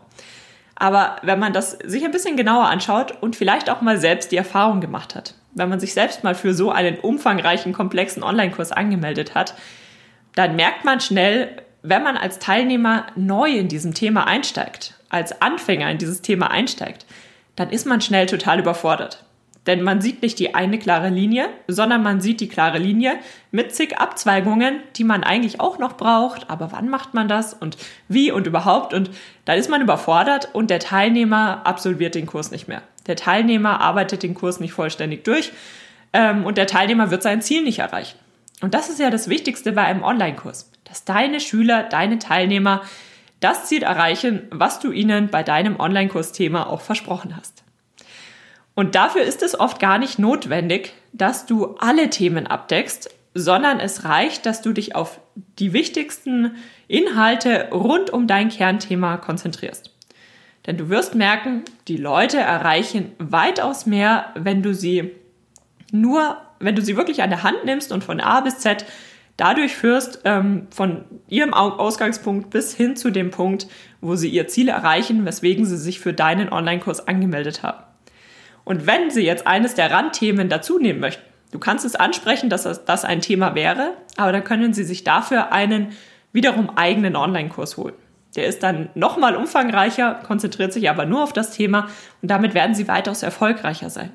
Aber 0.77 1.17
wenn 1.23 1.39
man 1.39 1.53
das 1.53 1.73
sich 1.73 2.05
ein 2.05 2.13
bisschen 2.13 2.37
genauer 2.37 2.67
anschaut 2.67 3.21
und 3.21 3.35
vielleicht 3.35 3.69
auch 3.69 3.81
mal 3.81 3.99
selbst 3.99 4.31
die 4.31 4.37
Erfahrung 4.37 4.81
gemacht 4.81 5.15
hat, 5.15 5.35
wenn 5.59 5.69
man 5.69 5.81
sich 5.81 5.93
selbst 5.93 6.25
mal 6.25 6.35
für 6.35 6.55
so 6.55 6.71
einen 6.71 6.99
umfangreichen, 6.99 7.73
komplexen 7.73 8.23
Online-Kurs 8.23 8.73
angemeldet 8.73 9.35
hat, 9.35 9.55
dann 10.35 10.57
merkt 10.57 10.85
man 10.85 11.01
schnell, 11.01 11.63
wenn 11.83 12.03
man 12.03 12.17
als 12.17 12.39
Teilnehmer 12.39 13.07
neu 13.17 13.51
in 13.51 13.69
diesem 13.69 13.95
Thema 13.95 14.27
einsteigt, 14.27 14.95
als 15.09 15.43
Anfänger 15.43 15.91
in 15.91 15.99
dieses 15.99 16.23
Thema 16.23 16.51
einsteigt, 16.51 17.07
dann 17.57 17.71
ist 17.71 17.87
man 17.87 18.01
schnell 18.01 18.27
total 18.27 18.61
überfordert. 18.61 19.25
Denn 19.67 19.83
man 19.83 20.01
sieht 20.01 20.23
nicht 20.23 20.39
die 20.39 20.55
eine 20.55 20.79
klare 20.79 21.11
Linie, 21.11 21.49
sondern 21.67 22.03
man 22.03 22.23
sieht 22.23 22.41
die 22.41 22.49
klare 22.49 22.79
Linie 22.79 23.19
mit 23.51 23.75
zig 23.75 23.99
Abzweigungen, 23.99 24.81
die 24.97 25.05
man 25.05 25.25
eigentlich 25.25 25.61
auch 25.61 25.79
noch 25.79 25.99
braucht. 25.99 26.49
Aber 26.49 26.73
wann 26.73 26.89
macht 26.89 27.13
man 27.13 27.29
das 27.29 27.53
und 27.53 27.77
wie 28.09 28.33
und 28.33 28.47
überhaupt? 28.47 28.95
Und 28.95 29.11
dann 29.45 29.59
ist 29.59 29.69
man 29.69 29.83
überfordert 29.83 30.49
und 30.55 30.71
der 30.71 30.81
Teilnehmer 30.81 31.67
absolviert 31.67 32.15
den 32.15 32.25
Kurs 32.25 32.51
nicht 32.51 32.67
mehr. 32.67 32.81
Der 33.09 33.17
Teilnehmer 33.17 33.81
arbeitet 33.81 34.23
den 34.23 34.35
Kurs 34.35 34.61
nicht 34.61 34.73
vollständig 34.73 35.25
durch 35.25 35.51
ähm, 36.13 36.45
und 36.45 36.57
der 36.57 36.67
Teilnehmer 36.67 37.11
wird 37.11 37.25
sein 37.25 37.43
Ziel 37.43 37.65
nicht 37.65 37.81
erreichen. 37.81 38.19
Und 38.61 38.75
das 38.75 38.89
ist 38.89 39.01
ja 39.01 39.11
das 39.11 39.29
Wichtigste 39.29 39.73
bei 39.73 39.83
einem 39.83 40.03
Online-Kurs, 40.03 40.71
dass 40.85 41.05
deine 41.05 41.41
Schüler, 41.41 41.85
deine 41.85 42.19
Teilnehmer 42.19 42.83
das 43.41 43.67
Ziel 43.67 43.83
erreichen, 43.83 44.47
was 44.51 44.81
du 44.81 44.91
ihnen 44.91 45.29
bei 45.29 45.43
deinem 45.43 45.79
Online-Kurs-Thema 45.79 46.69
auch 46.69 46.81
versprochen 46.81 47.37
hast. 47.37 47.63
Und 48.75 48.95
dafür 48.95 49.23
ist 49.23 49.43
es 49.43 49.59
oft 49.59 49.81
gar 49.81 49.99
nicht 49.99 50.19
notwendig, 50.19 50.95
dass 51.13 51.47
du 51.47 51.77
alle 51.79 52.11
Themen 52.11 52.47
abdeckst, 52.47 53.11
sondern 53.35 53.81
es 53.81 54.05
reicht, 54.05 54.47
dass 54.47 54.63
du 54.63 54.73
dich 54.73 54.95
auf 54.95 55.21
die 55.59 55.73
wichtigsten 55.73 56.57
Inhalte 56.89 57.69
rund 57.73 58.11
um 58.11 58.27
dein 58.27 58.49
Kernthema 58.49 59.17
konzentrierst. 59.17 59.93
Denn 60.69 60.77
du 60.77 60.91
wirst 60.91 61.15
merken, 61.15 61.65
die 61.89 61.97
Leute 61.97 62.37
erreichen 62.37 63.13
weitaus 63.19 63.87
mehr, 63.87 64.27
wenn 64.35 64.63
du 64.63 64.75
sie 64.75 65.13
nur, 65.93 66.37
wenn 66.61 66.77
du 66.77 66.83
sie 66.83 66.95
wirklich 66.95 67.23
an 67.23 67.31
der 67.31 67.43
Hand 67.43 67.65
nimmst 67.65 67.91
und 67.91 68.05
von 68.05 68.21
A 68.21 68.41
bis 68.41 68.59
Z 68.59 68.85
dadurch 69.39 69.75
führst, 69.75 70.21
ähm, 70.27 70.67
von 70.69 71.07
ihrem 71.27 71.55
Ausgangspunkt 71.55 72.51
bis 72.51 72.75
hin 72.75 72.97
zu 72.97 73.11
dem 73.11 73.31
Punkt, 73.31 73.67
wo 74.03 74.15
sie 74.15 74.29
ihr 74.29 74.47
Ziel 74.47 74.69
erreichen, 74.69 75.25
weswegen 75.25 75.65
sie 75.65 75.79
sich 75.79 76.01
für 76.01 76.13
deinen 76.13 76.53
Online-Kurs 76.53 77.09
angemeldet 77.09 77.63
haben. 77.63 77.83
Und 78.67 78.87
wenn 78.87 79.11
Sie 79.11 79.25
jetzt 79.25 79.47
eines 79.47 79.75
der 79.75 79.91
Randthemen 79.91 80.51
dazu 80.51 80.79
nehmen 80.79 81.01
möchten, 81.01 81.23
du 81.51 81.59
kannst 81.59 81.87
es 81.87 81.97
ansprechen, 81.97 82.51
dass 82.51 82.85
das 82.85 83.07
ein 83.07 83.23
Thema 83.23 83.55
wäre, 83.55 83.95
aber 84.19 84.33
dann 84.33 84.45
können 84.45 84.75
Sie 84.75 84.85
sich 84.85 85.03
dafür 85.03 85.51
einen 85.51 85.93
wiederum 86.35 86.69
eigenen 86.77 87.17
Online-Kurs 87.17 87.79
holen. 87.79 87.95
Der 88.37 88.47
ist 88.47 88.63
dann 88.63 88.91
nochmal 88.95 89.37
umfangreicher, 89.37 90.21
konzentriert 90.27 90.73
sich 90.73 90.91
aber 90.91 91.07
nur 91.07 91.23
auf 91.23 91.33
das 91.33 91.51
Thema 91.51 91.89
und 92.23 92.31
damit 92.31 92.55
werden 92.55 92.75
Sie 92.75 92.89
weitaus 92.89 93.23
erfolgreicher 93.23 93.91
sein. 93.91 94.13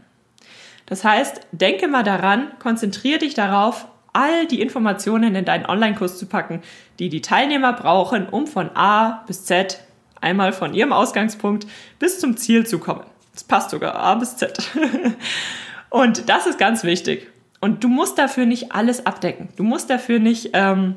Das 0.85 1.03
heißt, 1.03 1.41
denke 1.51 1.87
mal 1.87 2.03
daran, 2.03 2.51
konzentriere 2.59 3.19
dich 3.19 3.33
darauf, 3.33 3.87
all 4.13 4.45
die 4.45 4.61
Informationen 4.61 5.35
in 5.35 5.45
deinen 5.45 5.65
Online-Kurs 5.65 6.19
zu 6.19 6.27
packen, 6.27 6.61
die 6.99 7.09
die 7.09 7.21
Teilnehmer 7.21 7.73
brauchen, 7.73 8.29
um 8.29 8.45
von 8.45 8.69
A 8.75 9.23
bis 9.25 9.45
Z 9.45 9.79
einmal 10.21 10.53
von 10.53 10.73
ihrem 10.73 10.93
Ausgangspunkt 10.93 11.67
bis 11.99 12.19
zum 12.19 12.37
Ziel 12.37 12.65
zu 12.65 12.79
kommen. 12.79 13.03
Das 13.33 13.43
passt 13.43 13.71
sogar, 13.71 13.95
A 13.95 14.15
bis 14.15 14.37
Z. 14.37 14.71
Und 15.89 16.29
das 16.29 16.45
ist 16.47 16.59
ganz 16.59 16.83
wichtig. 16.83 17.27
Und 17.59 17.83
du 17.83 17.87
musst 17.87 18.17
dafür 18.17 18.45
nicht 18.45 18.71
alles 18.71 19.05
abdecken. 19.05 19.49
Du 19.55 19.63
musst 19.63 19.89
dafür 19.89 20.19
nicht 20.19 20.51
ähm, 20.53 20.95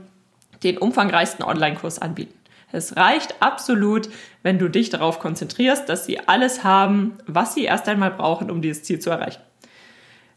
den 0.62 0.78
umfangreichsten 0.78 1.44
Online-Kurs 1.44 2.00
anbieten. 2.00 2.34
Es 2.72 2.96
reicht 2.96 3.40
absolut, 3.40 4.08
wenn 4.42 4.58
du 4.58 4.68
dich 4.68 4.90
darauf 4.90 5.18
konzentrierst, 5.18 5.88
dass 5.88 6.04
sie 6.04 6.20
alles 6.28 6.64
haben, 6.64 7.14
was 7.26 7.54
sie 7.54 7.64
erst 7.64 7.88
einmal 7.88 8.10
brauchen, 8.10 8.50
um 8.50 8.60
dieses 8.60 8.82
Ziel 8.82 8.98
zu 8.98 9.10
erreichen. 9.10 9.40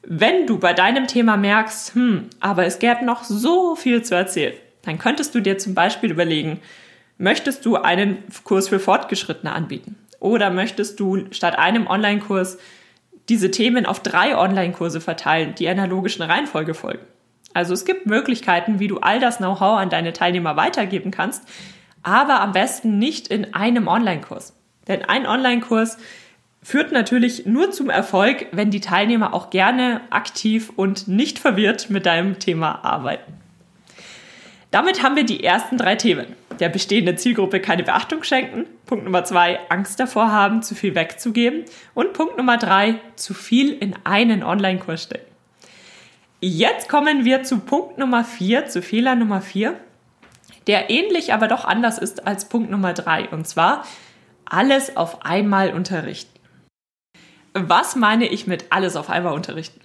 Wenn 0.04 0.48
du 0.48 0.60
bei 0.60 0.74
deinem 0.74 1.08
Thema 1.08 1.38
merkst, 1.38 1.96
hm, 1.96 2.30
aber 2.40 2.66
es 2.66 2.80
gäbe 2.80 3.04
noch 3.04 3.24
so 3.24 3.76
viel 3.76 4.04
zu 4.04 4.16
erzählen, 4.16 4.54
dann 4.84 4.98
könntest 4.98 5.36
du 5.36 5.42
dir 5.42 5.58
zum 5.58 5.74
Beispiel 5.76 6.12
überlegen, 6.12 6.62
möchtest 7.18 7.66
du 7.66 7.76
einen 7.76 8.24
Kurs 8.44 8.70
für 8.70 8.80
Fortgeschrittene 8.80 9.52
anbieten? 9.52 9.98
Oder 10.20 10.52
möchtest 10.52 11.00
du 11.00 11.26
statt 11.32 11.58
einem 11.58 11.88
Online-Kurs 11.88 12.58
diese 13.28 13.52
Themen 13.52 13.86
auf 13.86 14.02
drei 14.02 14.38
Online-Kurse 14.38 15.02
verteilen, 15.02 15.56
die 15.56 15.68
einer 15.68 15.88
logischen 15.88 16.24
Reihenfolge 16.24 16.74
folgen? 16.74 17.06
Also 17.54 17.74
es 17.74 17.86
gibt 17.86 18.06
Möglichkeiten, 18.06 18.80
wie 18.80 18.88
du 18.88 19.00
all 19.00 19.20
das 19.20 19.38
Know-how 19.38 19.80
an 19.80 19.90
deine 19.90 20.14
Teilnehmer 20.14 20.56
weitergeben 20.56 21.12
kannst, 21.12 21.44
aber 22.04 22.42
am 22.42 22.52
besten 22.52 22.98
nicht 23.00 23.28
in 23.28 23.54
einem 23.54 23.88
Online-Kurs. 23.88 24.54
Denn 24.88 25.04
ein 25.04 25.28
Online-Kurs 25.28 25.98
führt 26.62 26.92
natürlich 26.92 27.46
nur 27.46 27.72
zum 27.72 27.90
Erfolg, 27.90 28.48
wenn 28.52 28.72
die 28.72 28.82
Teilnehmer 28.82 29.34
auch 29.34 29.50
gerne 29.50 30.02
aktiv 30.10 30.72
und 30.76 31.08
nicht 31.08 31.40
verwirrt 31.40 31.90
mit 31.90 32.06
deinem 32.06 32.40
Thema 32.40 32.84
arbeiten. 32.84 33.34
Damit 34.72 35.02
haben 35.02 35.16
wir 35.16 35.26
die 35.26 35.44
ersten 35.44 35.78
drei 35.78 35.96
Themen. 35.96 36.36
Der 36.60 36.70
bestehenden 36.70 37.18
Zielgruppe 37.18 37.60
keine 37.60 37.84
Beachtung 37.84 38.24
schenken. 38.24 38.66
Punkt 38.86 39.06
Nummer 39.06 39.24
zwei, 39.24 39.60
Angst 39.70 40.00
davor 40.00 40.32
haben, 40.32 40.62
zu 40.62 40.76
viel 40.76 40.94
wegzugeben. 40.94 41.64
Und 41.94 42.14
Punkt 42.14 42.38
Nummer 42.38 42.58
drei, 42.58 42.96
zu 43.16 43.34
viel 43.34 43.72
in 43.72 43.96
einen 44.04 44.44
Online-Kurs 44.44 45.04
stecken. 45.04 45.26
Jetzt 46.42 46.88
kommen 46.88 47.26
wir 47.26 47.44
zu 47.44 47.60
Punkt 47.60 47.98
Nummer 47.98 48.24
vier, 48.24 48.68
zu 48.68 48.82
Fehler 48.82 49.16
Nummer 49.16 49.42
vier, 49.42 49.80
der 50.70 50.92
ähnlich, 50.92 51.34
aber 51.34 51.48
doch 51.48 51.66
anders 51.66 51.98
ist 51.98 52.28
als 52.28 52.46
Punkt 52.46 52.70
Nummer 52.70 52.94
drei. 52.94 53.28
Und 53.28 53.48
zwar 53.48 53.86
alles 54.46 54.96
auf 54.96 55.26
einmal 55.26 55.74
unterrichten. 55.74 56.40
Was 57.56 57.96
meine 57.96 58.28
ich 58.28 58.46
mit 58.46 58.66
alles 58.70 58.96
auf 58.96 59.10
einmal 59.10 59.34
unterrichten? 59.34 59.82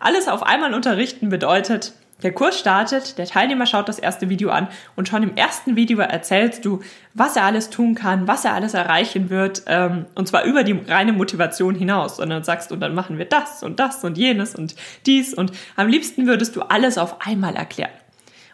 Alles 0.00 0.26
auf 0.26 0.42
einmal 0.42 0.74
unterrichten 0.74 1.28
bedeutet, 1.28 1.92
der 2.24 2.32
Kurs 2.32 2.58
startet, 2.58 3.16
der 3.16 3.26
Teilnehmer 3.26 3.64
schaut 3.64 3.88
das 3.88 4.00
erste 4.00 4.28
Video 4.28 4.50
an 4.50 4.66
und 4.96 5.06
schon 5.06 5.22
im 5.22 5.36
ersten 5.36 5.76
Video 5.76 6.00
erzählst 6.00 6.64
du, 6.64 6.80
was 7.14 7.36
er 7.36 7.44
alles 7.44 7.70
tun 7.70 7.94
kann, 7.94 8.26
was 8.26 8.44
er 8.44 8.54
alles 8.54 8.74
erreichen 8.74 9.30
wird, 9.30 9.62
ähm, 9.68 10.06
und 10.16 10.26
zwar 10.26 10.42
über 10.42 10.64
die 10.64 10.72
reine 10.72 11.12
Motivation 11.12 11.76
hinaus, 11.76 12.16
sondern 12.16 12.42
sagst, 12.42 12.72
und 12.72 12.80
dann 12.80 12.92
machen 12.92 13.18
wir 13.18 13.26
das 13.26 13.62
und 13.62 13.78
das 13.78 14.02
und 14.02 14.18
jenes 14.18 14.56
und 14.56 14.74
dies 15.06 15.32
und 15.32 15.52
am 15.76 15.86
liebsten 15.86 16.26
würdest 16.26 16.56
du 16.56 16.62
alles 16.62 16.98
auf 16.98 17.24
einmal 17.24 17.54
erklären. 17.54 17.92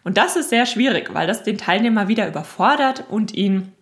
Und 0.04 0.18
das 0.18 0.37
ist 0.37 0.50
sehr 0.50 0.66
schwierig, 0.66 1.12
weil 1.12 1.26
das 1.26 1.42
den 1.42 1.58
Teilnehmer 1.58 2.08
wieder 2.08 2.28
überfordert 2.28 3.04
und 3.08 3.34
ihn 3.34 3.73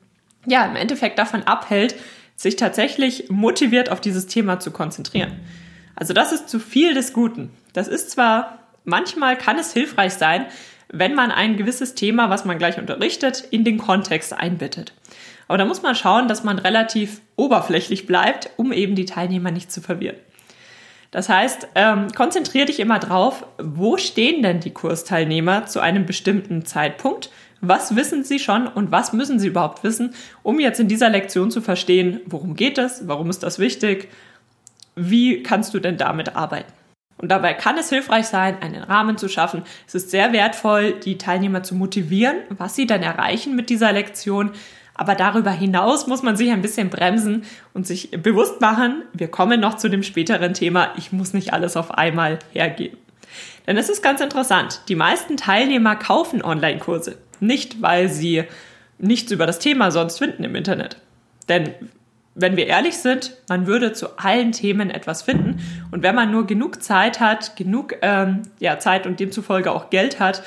ja 0.47 0.65
im 0.65 0.77
Endeffekt 0.77 1.19
davon 1.19 1.43
abhält, 1.43 1.97
sich 2.37 2.57
tatsächlich 2.57 3.29
motiviert 3.29 3.91
auf 3.91 4.01
dieses 4.01 4.27
Thema 4.27 4.59
zu 4.59 4.71
konzentrieren. 4.71 5.41
Also 5.95 6.15
das 6.15 6.33
ist 6.33 6.49
zu 6.49 6.59
viel 6.59 6.95
des 6.95 7.13
Guten. 7.13 7.51
Das 7.73 7.89
ist 7.89 8.11
zwar 8.11 8.59
manchmal 8.85 9.37
kann 9.37 9.59
es 9.59 9.73
hilfreich 9.73 10.15
sein, 10.15 10.47
wenn 10.89 11.15
man 11.15 11.31
ein 11.31 11.57
gewisses 11.57 11.95
Thema, 11.95 12.31
was 12.31 12.45
man 12.45 12.59
gleich 12.59 12.79
unterrichtet, 12.79 13.45
in 13.51 13.65
den 13.65 13.79
Kontext 13.79 14.33
einbettet. 14.33 14.93
Aber 15.49 15.59
da 15.59 15.65
muss 15.65 15.83
man 15.83 15.95
schauen, 15.95 16.29
dass 16.29 16.45
man 16.45 16.59
relativ 16.59 17.21
oberflächlich 17.37 18.07
bleibt, 18.07 18.51
um 18.57 18.73
eben 18.73 18.95
die 18.95 19.07
Teilnehmer 19.07 19.51
nicht 19.51 19.73
zu 19.73 19.81
verwirren. 19.81 20.17
Das 21.13 21.29
heißt, 21.29 21.69
ähm, 21.75 22.09
konzentriere 22.17 22.67
dich 22.67 22.81
immer 22.81 22.99
drauf, 22.99 23.47
wo 23.63 23.99
stehen 23.99 24.43
denn 24.43 24.61
die 24.61 24.73
Kursteilnehmer 24.73 25.67
zu 25.67 25.79
einem 25.79 26.07
bestimmten 26.07 26.65
Zeitpunkt? 26.65 27.31
Was 27.61 27.95
wissen 27.95 28.25
sie 28.25 28.41
schon 28.41 28.67
und 28.67 28.91
was 28.91 29.13
müssen 29.13 29.39
sie 29.39 29.49
überhaupt 29.49 29.85
wissen, 29.85 30.15
um 30.43 30.59
jetzt 30.59 30.81
in 30.81 30.89
dieser 30.89 31.11
Lektion 31.11 31.51
zu 31.51 31.61
verstehen, 31.61 32.21
worum 32.27 32.57
geht 32.57 32.79
es, 32.79 33.07
warum 33.07 33.31
ist 33.31 33.43
das 33.43 33.59
wichtig, 33.59 34.09
wie 34.97 35.43
kannst 35.43 35.75
du 35.75 35.79
denn 35.79 35.99
damit 35.99 36.35
arbeiten? 36.35 36.73
Und 37.19 37.29
dabei 37.29 37.55
kann 37.55 37.79
es 37.79 37.91
hilfreich 37.91 38.27
sein, 38.27 38.61
einen 38.63 38.83
Rahmen 38.83 39.17
zu 39.17 39.29
schaffen. 39.29 39.63
Es 39.87 39.95
ist 39.95 40.11
sehr 40.11 40.33
wertvoll, 40.33 40.93
die 40.93 41.19
Teilnehmer 41.19 41.63
zu 41.63 41.75
motivieren, 41.75 42.39
was 42.49 42.75
sie 42.75 42.87
dann 42.87 43.03
erreichen 43.03 43.55
mit 43.55 43.71
dieser 43.71 43.93
Lektion. 43.93 44.51
Aber 44.95 45.15
darüber 45.15 45.51
hinaus 45.51 46.07
muss 46.07 46.23
man 46.23 46.37
sich 46.37 46.51
ein 46.51 46.63
bisschen 46.63 46.91
bremsen 46.91 47.45
und 47.73 47.87
sich 47.87 48.11
bewusst 48.11 48.61
machen, 48.61 49.03
wir 49.13 49.29
kommen 49.29 49.61
noch 49.61 49.77
zu 49.77 49.89
dem 49.89 50.03
späteren 50.03 50.55
Thema, 50.55 50.93
ich 50.97 51.13
muss 51.13 51.33
nicht 51.33 51.53
alles 51.53 51.77
auf 51.77 51.93
einmal 51.93 52.39
hergeben. 52.53 52.99
Denn 53.67 53.77
es 53.77 53.89
ist 53.89 54.03
ganz 54.03 54.21
interessant, 54.21 54.83
die 54.89 54.95
meisten 54.95 55.37
Teilnehmer 55.37 55.97
kaufen 55.97 56.43
Online-Kurse, 56.43 57.17
nicht 57.41 57.81
weil 57.81 58.09
sie 58.09 58.45
nichts 58.99 59.33
über 59.33 59.47
das 59.47 59.59
Thema 59.59 59.91
sonst 59.91 60.19
finden 60.19 60.45
im 60.45 60.55
Internet. 60.55 60.99
Denn 61.49 61.75
wenn 62.35 62.57
wir 62.57 62.67
ehrlich 62.67 62.97
sind, 62.97 63.37
man 63.49 63.67
würde 63.67 63.93
zu 63.93 64.19
allen 64.19 64.53
Themen 64.53 64.91
etwas 64.91 65.23
finden. 65.23 65.61
Und 65.91 66.03
wenn 66.03 66.15
man 66.15 66.31
nur 66.31 66.47
genug 66.47 66.83
Zeit 66.83 67.21
hat, 67.21 67.57
genug 67.57 67.97
ähm, 68.01 68.43
ja, 68.59 68.79
Zeit 68.79 69.07
und 69.07 69.21
demzufolge 69.21 69.71
auch 69.71 69.91
Geld 69.91 70.19
hat, 70.19 70.43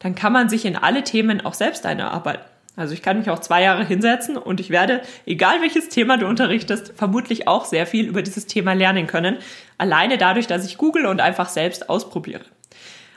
dann 0.00 0.14
kann 0.14 0.32
man 0.32 0.48
sich 0.48 0.64
in 0.64 0.76
alle 0.76 1.02
Themen 1.02 1.40
auch 1.40 1.54
selbst 1.54 1.86
einarbeiten. 1.86 2.44
Also 2.76 2.94
ich 2.94 3.02
kann 3.02 3.18
mich 3.18 3.28
auch 3.30 3.40
zwei 3.40 3.62
Jahre 3.62 3.84
hinsetzen 3.84 4.36
und 4.36 4.60
ich 4.60 4.70
werde, 4.70 5.02
egal 5.26 5.60
welches 5.60 5.88
Thema 5.88 6.16
du 6.16 6.26
unterrichtest, 6.26 6.92
vermutlich 6.96 7.48
auch 7.48 7.64
sehr 7.64 7.86
viel 7.86 8.06
über 8.06 8.22
dieses 8.22 8.46
Thema 8.46 8.72
lernen 8.72 9.06
können. 9.06 9.38
Alleine 9.76 10.18
dadurch, 10.18 10.46
dass 10.46 10.64
ich 10.64 10.78
google 10.78 11.06
und 11.06 11.20
einfach 11.20 11.48
selbst 11.48 11.90
ausprobiere. 11.90 12.44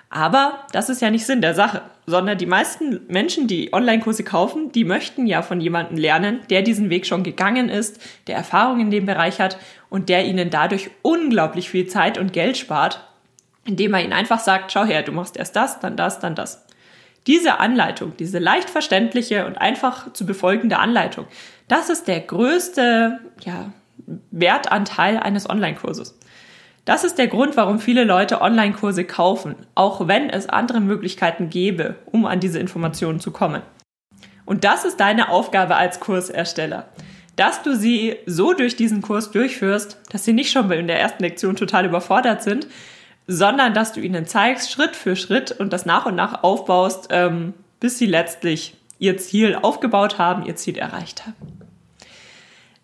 Aber 0.10 0.60
das 0.72 0.90
ist 0.90 1.02
ja 1.02 1.10
nicht 1.10 1.26
Sinn 1.26 1.42
der 1.42 1.56
Sache, 1.56 1.82
sondern 2.06 2.38
die 2.38 2.46
meisten 2.46 3.02
Menschen, 3.08 3.48
die 3.48 3.74
Online-Kurse 3.74 4.24
kaufen, 4.24 4.72
die 4.72 4.84
möchten 4.84 5.26
ja 5.26 5.42
von 5.42 5.60
jemandem 5.60 5.98
lernen, 5.98 6.42
der 6.52 6.62
diesen 6.62 6.92
Weg 6.92 7.08
schon 7.08 7.24
gegangen 7.24 7.68
ist, 7.68 8.00
der 8.28 8.36
Erfahrung 8.36 8.80
in 8.80 8.92
dem 8.92 9.08
Bereich 9.08 9.40
hat 9.40 9.58
und 9.90 10.10
der 10.10 10.26
ihnen 10.26 10.52
dadurch 10.52 10.92
unglaublich 11.02 11.70
viel 11.70 11.88
Zeit 11.88 12.20
und 12.20 12.32
Geld 12.32 12.58
spart, 12.58 13.04
indem 13.66 13.96
er 13.96 14.04
ihnen 14.04 14.14
einfach 14.14 14.40
sagt, 14.40 14.72
schau 14.72 14.84
her, 14.84 15.02
du 15.02 15.12
machst 15.12 15.36
erst 15.36 15.56
das, 15.56 15.80
dann 15.80 15.98
das, 15.98 16.20
dann 16.20 16.36
das. 16.36 16.64
Diese 17.28 17.60
Anleitung, 17.60 18.14
diese 18.18 18.40
leicht 18.40 18.70
verständliche 18.70 19.46
und 19.46 19.58
einfach 19.58 20.12
zu 20.14 20.26
befolgende 20.26 20.80
Anleitung, 20.80 21.26
das 21.68 21.90
ist 21.90 22.08
der 22.08 22.20
größte 22.20 23.20
ja, 23.46 23.72
Wertanteil 24.32 25.18
eines 25.18 25.50
Online-Kurses. 25.50 26.18
Das 26.86 27.06
ist 27.06 27.18
der 27.18 27.28
Grund, 27.28 27.56
warum 27.56 27.80
viele 27.80 28.04
Leute 28.04 28.42
Online-Kurse 28.42 29.06
kaufen, 29.06 29.56
auch 29.74 30.08
wenn 30.08 30.30
es 30.30 30.50
andere 30.50 30.82
Möglichkeiten 30.82 31.50
gäbe, 31.50 31.96
um 32.06 32.26
an 32.26 32.42
diese 32.42 32.60
Informationen 32.60 33.22
zu 33.22 33.32
kommen. 33.32 33.62
Und 34.46 34.66
das 34.66 34.84
ist 34.84 35.00
deine 35.00 35.30
Aufgabe 35.30 35.78
als 35.78 36.02
Kursersteller, 36.02 36.90
dass 37.38 37.64
du 37.64 37.76
sie 37.76 38.18
so 38.26 38.52
durch 38.54 38.76
diesen 38.76 39.02
Kurs 39.02 39.32
durchführst, 39.32 39.98
dass 40.12 40.26
sie 40.26 40.34
nicht 40.34 40.52
schon 40.52 40.70
in 40.72 40.88
der 40.88 41.00
ersten 41.00 41.24
Lektion 41.24 41.56
total 41.56 41.86
überfordert 41.86 42.44
sind, 42.44 42.68
sondern 43.28 43.74
dass 43.74 43.94
du 43.94 44.02
ihnen 44.02 44.26
zeigst, 44.26 44.72
Schritt 44.72 44.96
für 44.96 45.16
Schritt 45.16 45.52
und 45.52 45.72
das 45.72 45.86
nach 45.86 46.06
und 46.06 46.16
nach 46.16 46.44
aufbaust, 46.44 47.08
ähm, 47.12 47.54
bis 47.80 47.98
sie 47.98 48.06
letztlich 48.06 48.76
ihr 49.00 49.18
Ziel 49.18 49.56
aufgebaut 49.62 50.18
haben, 50.18 50.46
ihr 50.46 50.56
Ziel 50.56 50.78
erreicht 50.78 51.26
haben. 51.26 51.36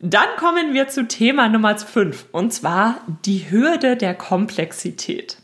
Dann 0.01 0.27
kommen 0.37 0.73
wir 0.73 0.87
zu 0.87 1.07
Thema 1.07 1.49
Nummer 1.49 1.77
5 1.77 2.27
und 2.31 2.53
zwar 2.53 3.01
die 3.25 3.51
Hürde 3.51 3.97
der 3.97 4.15
Komplexität. 4.15 5.37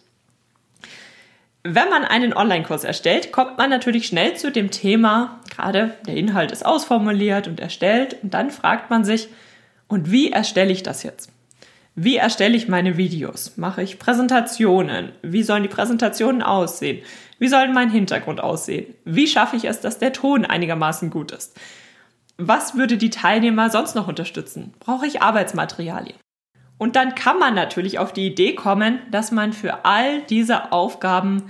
Wenn 1.63 1.89
man 1.89 2.05
einen 2.05 2.33
Online-Kurs 2.33 2.83
erstellt, 2.83 3.31
kommt 3.31 3.57
man 3.57 3.69
natürlich 3.69 4.07
schnell 4.07 4.35
zu 4.37 4.51
dem 4.51 4.71
Thema, 4.71 5.39
gerade 5.53 5.95
der 6.07 6.15
Inhalt 6.15 6.51
ist 6.51 6.65
ausformuliert 6.65 7.47
und 7.47 7.59
erstellt 7.59 8.17
und 8.21 8.33
dann 8.33 8.51
fragt 8.51 8.89
man 8.89 9.03
sich, 9.03 9.29
und 9.87 10.11
wie 10.11 10.31
erstelle 10.31 10.71
ich 10.71 10.83
das 10.83 11.03
jetzt? 11.03 11.31
Wie 11.97 12.17
erstelle 12.17 12.57
ich 12.57 12.67
meine 12.67 12.97
Videos? 12.97 13.55
Mache 13.55 13.81
ich 13.81 13.99
Präsentationen? 13.99 15.13
Wie 15.21 15.43
sollen 15.43 15.63
die 15.63 15.69
Präsentationen 15.69 16.41
aussehen? 16.41 17.01
Wie 17.39 17.47
soll 17.47 17.69
mein 17.69 17.89
Hintergrund 17.89 18.41
aussehen? 18.41 18.93
Wie 19.05 19.27
schaffe 19.27 19.55
ich 19.55 19.63
es, 19.63 19.79
dass 19.79 19.97
der 19.97 20.11
Ton 20.11 20.43
einigermaßen 20.43 21.09
gut 21.09 21.31
ist? 21.31 21.57
Was 22.37 22.75
würde 22.75 22.97
die 22.97 23.11
Teilnehmer 23.11 23.69
sonst 23.69 23.95
noch 23.95 24.09
unterstützen? 24.09 24.73
Brauche 24.81 25.07
ich 25.07 25.21
Arbeitsmaterialien? 25.21 26.17
Und 26.77 26.97
dann 26.97 27.15
kann 27.15 27.39
man 27.39 27.55
natürlich 27.55 27.97
auf 27.97 28.11
die 28.11 28.27
Idee 28.27 28.55
kommen, 28.55 28.99
dass 29.09 29.31
man 29.31 29.53
für 29.53 29.85
all 29.85 30.21
diese 30.23 30.73
Aufgaben 30.73 31.43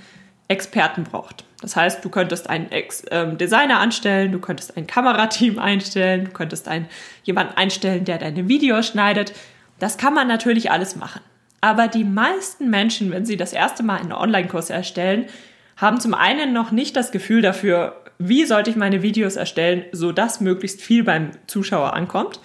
Experten 0.48 1.06
braucht. 1.06 1.44
Das 1.62 1.76
heißt, 1.76 2.06
du 2.06 2.10
könntest 2.10 2.48
einen 2.48 2.72
Ex 2.72 3.04
ähm, 3.10 3.40
Designer 3.40 3.80
anstellen, 3.80 4.32
du 4.32 4.38
könntest 4.38 4.78
ein 4.78 4.86
Kamerateam 4.86 5.58
einstellen, 5.58 6.26
du 6.26 6.32
könntest 6.32 6.68
einen, 6.68 6.88
jemanden 7.24 7.58
einstellen, 7.58 8.06
der 8.06 8.20
deine 8.20 8.48
Videos 8.48 8.86
schneidet. 8.86 9.34
Das 9.80 9.98
kann 9.98 10.14
man 10.14 10.28
natürlich 10.28 10.72
alles 10.72 10.96
machen. 10.96 11.22
Aber 11.62 11.88
die 11.88 12.04
meisten 12.04 12.70
Menschen, 12.70 13.12
wenn 13.12 13.26
sie 13.26 13.38
das 13.38 13.54
erste 13.54 13.84
Mal 13.84 14.00
einen 14.00 14.14
Online-Kurs 14.14 14.70
erstellen, 14.70 15.26
haben 15.78 16.00
zum 16.00 16.14
einen 16.14 16.54
noch 16.54 16.72
nicht 16.72 16.96
das 16.96 17.12
Gefühl 17.12 17.42
dafür, 17.42 18.02
wie 18.18 18.46
sollte 18.46 18.70
ich 18.70 18.76
meine 18.76 19.02
Videos 19.02 19.36
erstellen, 19.36 19.84
so 19.92 20.12
dass 20.12 20.40
möglichst 20.40 20.82
viel 20.82 21.04
beim 21.04 21.32
Zuschauer 21.48 21.94
ankommt. 21.94 22.40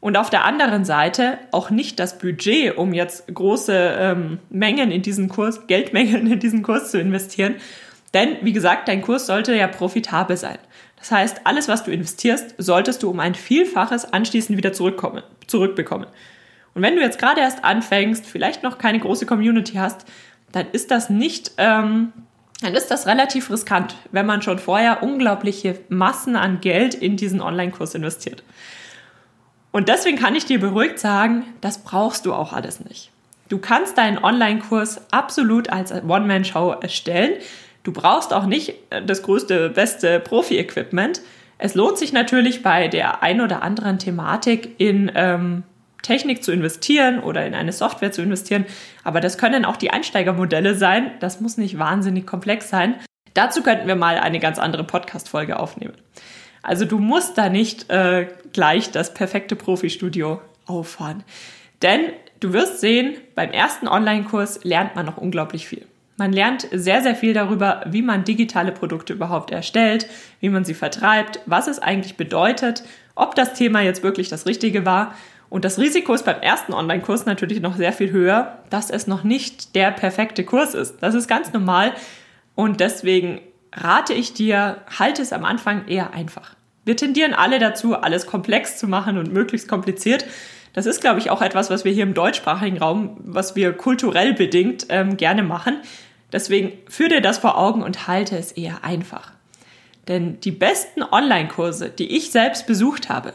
Und 0.00 0.16
auf 0.16 0.30
der 0.30 0.44
anderen 0.44 0.84
Seite 0.84 1.38
auch 1.50 1.70
nicht 1.70 1.98
das 1.98 2.18
Budget, 2.18 2.76
um 2.76 2.94
jetzt 2.94 3.32
große 3.34 3.96
ähm, 3.98 4.38
Mengen 4.48 4.92
in 4.92 5.02
diesen 5.02 5.28
Kurs, 5.28 5.66
Geldmengen 5.66 6.30
in 6.30 6.38
diesen 6.38 6.62
Kurs 6.62 6.92
zu 6.92 7.00
investieren. 7.00 7.56
Denn, 8.14 8.36
wie 8.42 8.52
gesagt, 8.52 8.86
dein 8.86 9.02
Kurs 9.02 9.26
sollte 9.26 9.54
ja 9.56 9.66
profitabel 9.66 10.36
sein. 10.36 10.58
Das 10.98 11.10
heißt, 11.10 11.40
alles, 11.44 11.68
was 11.68 11.84
du 11.84 11.90
investierst, 11.90 12.54
solltest 12.58 13.02
du 13.02 13.10
um 13.10 13.18
ein 13.18 13.34
Vielfaches 13.34 14.12
anschließend 14.12 14.56
wieder 14.56 14.72
zurückkommen, 14.72 15.22
zurückbekommen. 15.46 16.06
Und 16.74 16.82
wenn 16.82 16.96
du 16.96 17.02
jetzt 17.02 17.18
gerade 17.18 17.40
erst 17.40 17.64
anfängst, 17.64 18.26
vielleicht 18.26 18.62
noch 18.62 18.78
keine 18.78 18.98
große 18.98 19.26
Community 19.26 19.74
hast, 19.74 20.06
dann 20.52 20.66
ist 20.72 20.90
das 20.90 21.10
nicht 21.10 21.52
ähm, 21.58 22.12
dann 22.60 22.74
ist 22.74 22.90
das 22.90 23.06
relativ 23.06 23.50
riskant, 23.50 23.94
wenn 24.10 24.26
man 24.26 24.42
schon 24.42 24.58
vorher 24.58 25.02
unglaubliche 25.02 25.78
Massen 25.88 26.34
an 26.34 26.60
Geld 26.60 26.94
in 26.94 27.16
diesen 27.16 27.40
Online-Kurs 27.40 27.94
investiert. 27.94 28.42
Und 29.70 29.88
deswegen 29.88 30.18
kann 30.18 30.34
ich 30.34 30.44
dir 30.44 30.58
beruhigt 30.58 30.98
sagen, 30.98 31.44
das 31.60 31.78
brauchst 31.78 32.26
du 32.26 32.34
auch 32.34 32.52
alles 32.52 32.80
nicht. 32.84 33.10
Du 33.48 33.58
kannst 33.58 33.96
deinen 33.96 34.18
Online-Kurs 34.18 35.12
absolut 35.12 35.70
als 35.70 35.92
One-Man-Show 35.92 36.76
erstellen. 36.80 37.34
Du 37.84 37.92
brauchst 37.92 38.32
auch 38.32 38.46
nicht 38.46 38.74
äh, 38.90 39.04
das 39.04 39.22
größte, 39.22 39.70
beste 39.70 40.20
Profi-Equipment. 40.20 41.22
Es 41.58 41.74
lohnt 41.74 41.96
sich 41.96 42.12
natürlich 42.12 42.62
bei 42.62 42.88
der 42.88 43.22
ein 43.22 43.40
oder 43.40 43.62
anderen 43.62 43.98
Thematik 43.98 44.74
in 44.78 45.10
ähm, 45.14 45.62
Technik 46.02 46.42
zu 46.42 46.52
investieren 46.52 47.20
oder 47.20 47.46
in 47.46 47.54
eine 47.54 47.72
Software 47.72 48.12
zu 48.12 48.22
investieren. 48.22 48.66
Aber 49.04 49.20
das 49.20 49.38
können 49.38 49.64
auch 49.64 49.76
die 49.76 49.90
Einsteigermodelle 49.90 50.74
sein. 50.74 51.12
Das 51.20 51.40
muss 51.40 51.56
nicht 51.56 51.78
wahnsinnig 51.78 52.26
komplex 52.26 52.68
sein. 52.68 52.94
Dazu 53.34 53.62
könnten 53.62 53.86
wir 53.86 53.96
mal 53.96 54.18
eine 54.18 54.40
ganz 54.40 54.58
andere 54.58 54.84
Podcast-Folge 54.84 55.58
aufnehmen. 55.58 55.94
Also 56.62 56.84
du 56.84 56.98
musst 56.98 57.38
da 57.38 57.48
nicht 57.48 57.90
äh, 57.90 58.28
gleich 58.52 58.90
das 58.90 59.14
perfekte 59.14 59.56
Profi-Studio 59.56 60.40
auffahren. 60.66 61.22
Denn 61.82 62.00
du 62.40 62.52
wirst 62.52 62.80
sehen, 62.80 63.16
beim 63.34 63.50
ersten 63.50 63.86
Online-Kurs 63.86 64.64
lernt 64.64 64.96
man 64.96 65.06
noch 65.06 65.16
unglaublich 65.16 65.68
viel. 65.68 65.86
Man 66.16 66.32
lernt 66.32 66.66
sehr, 66.72 67.00
sehr 67.02 67.14
viel 67.14 67.32
darüber, 67.32 67.84
wie 67.86 68.02
man 68.02 68.24
digitale 68.24 68.72
Produkte 68.72 69.12
überhaupt 69.12 69.52
erstellt, 69.52 70.08
wie 70.40 70.48
man 70.48 70.64
sie 70.64 70.74
vertreibt, 70.74 71.38
was 71.46 71.68
es 71.68 71.78
eigentlich 71.78 72.16
bedeutet, 72.16 72.82
ob 73.14 73.36
das 73.36 73.54
Thema 73.54 73.82
jetzt 73.82 74.02
wirklich 74.02 74.28
das 74.28 74.44
Richtige 74.44 74.84
war 74.84 75.14
und 75.50 75.64
das 75.64 75.78
Risiko 75.78 76.12
ist 76.12 76.24
beim 76.24 76.40
ersten 76.40 76.74
Online-Kurs 76.74 77.24
natürlich 77.24 77.60
noch 77.60 77.76
sehr 77.76 77.92
viel 77.92 78.10
höher, 78.10 78.58
dass 78.70 78.90
es 78.90 79.06
noch 79.06 79.24
nicht 79.24 79.74
der 79.74 79.90
perfekte 79.90 80.44
Kurs 80.44 80.74
ist. 80.74 80.96
Das 81.00 81.14
ist 81.14 81.26
ganz 81.26 81.52
normal 81.52 81.92
und 82.54 82.80
deswegen 82.80 83.40
rate 83.72 84.12
ich 84.12 84.34
dir, 84.34 84.78
halte 84.98 85.22
es 85.22 85.32
am 85.32 85.44
Anfang 85.44 85.86
eher 85.88 86.12
einfach. 86.12 86.54
Wir 86.84 86.96
tendieren 86.96 87.34
alle 87.34 87.58
dazu, 87.58 87.94
alles 87.94 88.26
komplex 88.26 88.78
zu 88.78 88.88
machen 88.88 89.18
und 89.18 89.32
möglichst 89.32 89.68
kompliziert. 89.68 90.24
Das 90.72 90.86
ist, 90.86 91.00
glaube 91.00 91.18
ich, 91.18 91.30
auch 91.30 91.42
etwas, 91.42 91.70
was 91.70 91.84
wir 91.84 91.92
hier 91.92 92.02
im 92.02 92.14
deutschsprachigen 92.14 92.78
Raum, 92.78 93.16
was 93.18 93.56
wir 93.56 93.72
kulturell 93.72 94.34
bedingt 94.34 94.86
ähm, 94.88 95.16
gerne 95.16 95.42
machen. 95.42 95.78
Deswegen 96.32 96.72
führe 96.88 97.10
dir 97.10 97.20
das 97.20 97.38
vor 97.38 97.58
Augen 97.58 97.82
und 97.82 98.06
halte 98.06 98.36
es 98.36 98.52
eher 98.52 98.84
einfach. 98.84 99.32
Denn 100.08 100.40
die 100.40 100.50
besten 100.50 101.02
Online-Kurse, 101.02 101.90
die 101.90 102.16
ich 102.16 102.30
selbst 102.30 102.66
besucht 102.66 103.08
habe, 103.08 103.34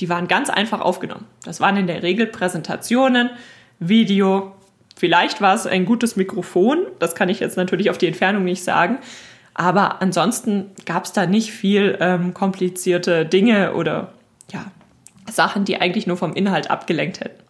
die 0.00 0.08
waren 0.08 0.28
ganz 0.28 0.50
einfach 0.50 0.80
aufgenommen. 0.80 1.26
Das 1.44 1.60
waren 1.60 1.76
in 1.76 1.86
der 1.86 2.02
Regel 2.02 2.26
Präsentationen, 2.26 3.30
Video, 3.78 4.54
vielleicht 4.96 5.40
war 5.40 5.54
es 5.54 5.66
ein 5.66 5.84
gutes 5.84 6.16
Mikrofon, 6.16 6.78
das 6.98 7.14
kann 7.14 7.28
ich 7.28 7.40
jetzt 7.40 7.56
natürlich 7.56 7.90
auf 7.90 7.98
die 7.98 8.06
Entfernung 8.06 8.44
nicht 8.44 8.64
sagen, 8.64 8.98
aber 9.54 10.00
ansonsten 10.00 10.70
gab 10.86 11.04
es 11.04 11.12
da 11.12 11.26
nicht 11.26 11.52
viel 11.52 11.98
ähm, 12.00 12.34
komplizierte 12.34 13.26
Dinge 13.26 13.74
oder 13.74 14.12
ja, 14.52 14.66
Sachen, 15.30 15.64
die 15.64 15.80
eigentlich 15.80 16.06
nur 16.06 16.16
vom 16.16 16.32
Inhalt 16.34 16.70
abgelenkt 16.70 17.20
hätten. 17.20 17.42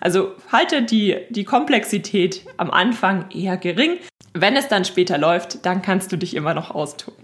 Also 0.00 0.32
halte 0.50 0.82
die, 0.82 1.16
die 1.28 1.44
Komplexität 1.44 2.46
am 2.56 2.70
Anfang 2.70 3.30
eher 3.30 3.56
gering. 3.56 3.98
Wenn 4.32 4.56
es 4.56 4.68
dann 4.68 4.84
später 4.84 5.18
läuft, 5.18 5.66
dann 5.66 5.82
kannst 5.82 6.12
du 6.12 6.16
dich 6.16 6.34
immer 6.34 6.54
noch 6.54 6.70
austoben. 6.70 7.19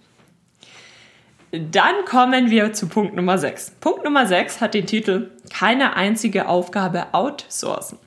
Dann 1.59 2.05
kommen 2.05 2.51
wir 2.51 2.73
zu 2.73 2.89
Punkt 2.89 3.15
Nummer 3.15 3.39
6. 3.39 3.73
Punkt 3.81 4.05
Nummer 4.05 4.27
6 4.27 4.61
hat 4.61 4.75
den 4.75 4.87
Titel 4.87 5.31
Keine 5.51 5.97
einzige 5.97 6.49
Aufgabe 6.49 7.07
outsourcen. 7.13 7.99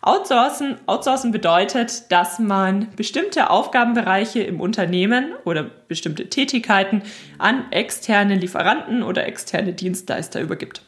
Outsourcen, 0.00 0.78
outsourcen 0.86 1.30
bedeutet, 1.30 2.10
dass 2.10 2.38
man 2.38 2.88
bestimmte 2.96 3.50
Aufgabenbereiche 3.50 4.42
im 4.42 4.60
Unternehmen 4.60 5.34
oder 5.44 5.62
bestimmte 5.62 6.28
Tätigkeiten 6.28 7.02
an 7.38 7.70
externe 7.70 8.34
Lieferanten 8.34 9.02
oder 9.02 9.26
externe 9.26 9.72
Dienstleister 9.72 10.40
übergibt. 10.40 10.82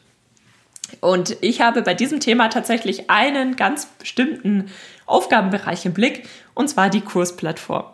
Und 0.99 1.37
ich 1.41 1.61
habe 1.61 1.81
bei 1.83 1.93
diesem 1.93 2.19
Thema 2.19 2.49
tatsächlich 2.49 3.09
einen 3.09 3.55
ganz 3.55 3.85
bestimmten 3.85 4.69
Aufgabenbereich 5.05 5.85
im 5.85 5.93
Blick, 5.93 6.27
und 6.53 6.69
zwar 6.69 6.89
die 6.89 7.01
Kursplattform. 7.01 7.85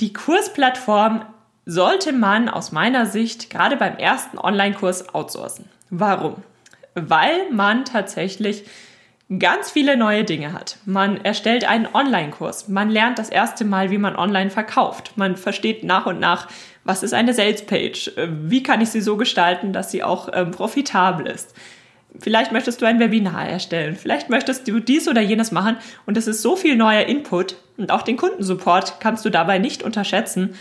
Die 0.00 0.12
Kursplattform 0.12 1.24
sollte 1.70 2.12
man 2.12 2.48
aus 2.48 2.72
meiner 2.72 3.06
Sicht 3.06 3.48
gerade 3.48 3.76
beim 3.76 3.96
ersten 3.96 4.38
Online-Kurs 4.38 5.14
outsourcen. 5.14 5.66
Warum? 5.88 6.42
Weil 6.94 7.48
man 7.52 7.84
tatsächlich 7.84 8.64
ganz 9.38 9.70
viele 9.70 9.96
neue 9.96 10.24
Dinge 10.24 10.52
hat. 10.52 10.78
Man 10.84 11.24
erstellt 11.24 11.64
einen 11.64 11.86
Online-Kurs. 11.86 12.66
Man 12.66 12.90
lernt 12.90 13.20
das 13.20 13.28
erste 13.28 13.64
Mal, 13.64 13.92
wie 13.92 13.98
man 13.98 14.16
online 14.16 14.50
verkauft. 14.50 15.12
Man 15.14 15.36
versteht 15.36 15.84
nach 15.84 16.06
und 16.06 16.18
nach, 16.18 16.48
was 16.82 17.04
ist 17.04 17.14
eine 17.14 17.34
Sales-Page? 17.34 18.12
Wie 18.42 18.64
kann 18.64 18.80
ich 18.80 18.88
sie 18.88 19.00
so 19.00 19.16
gestalten, 19.16 19.72
dass 19.72 19.92
sie 19.92 20.02
auch 20.02 20.28
ähm, 20.32 20.50
profitabel 20.50 21.28
ist? 21.28 21.54
Vielleicht 22.18 22.50
möchtest 22.50 22.82
du 22.82 22.86
ein 22.86 22.98
Webinar 22.98 23.48
erstellen. 23.48 23.94
Vielleicht 23.94 24.28
möchtest 24.28 24.66
du 24.66 24.80
dies 24.80 25.06
oder 25.06 25.20
jenes 25.20 25.52
machen. 25.52 25.76
Und 26.04 26.16
es 26.16 26.26
ist 26.26 26.42
so 26.42 26.56
viel 26.56 26.74
neuer 26.74 27.02
Input. 27.02 27.54
Und 27.76 27.92
auch 27.92 28.02
den 28.02 28.16
Kundensupport 28.16 28.96
kannst 28.98 29.24
du 29.24 29.30
dabei 29.30 29.58
nicht 29.58 29.84
unterschätzen 29.84 30.56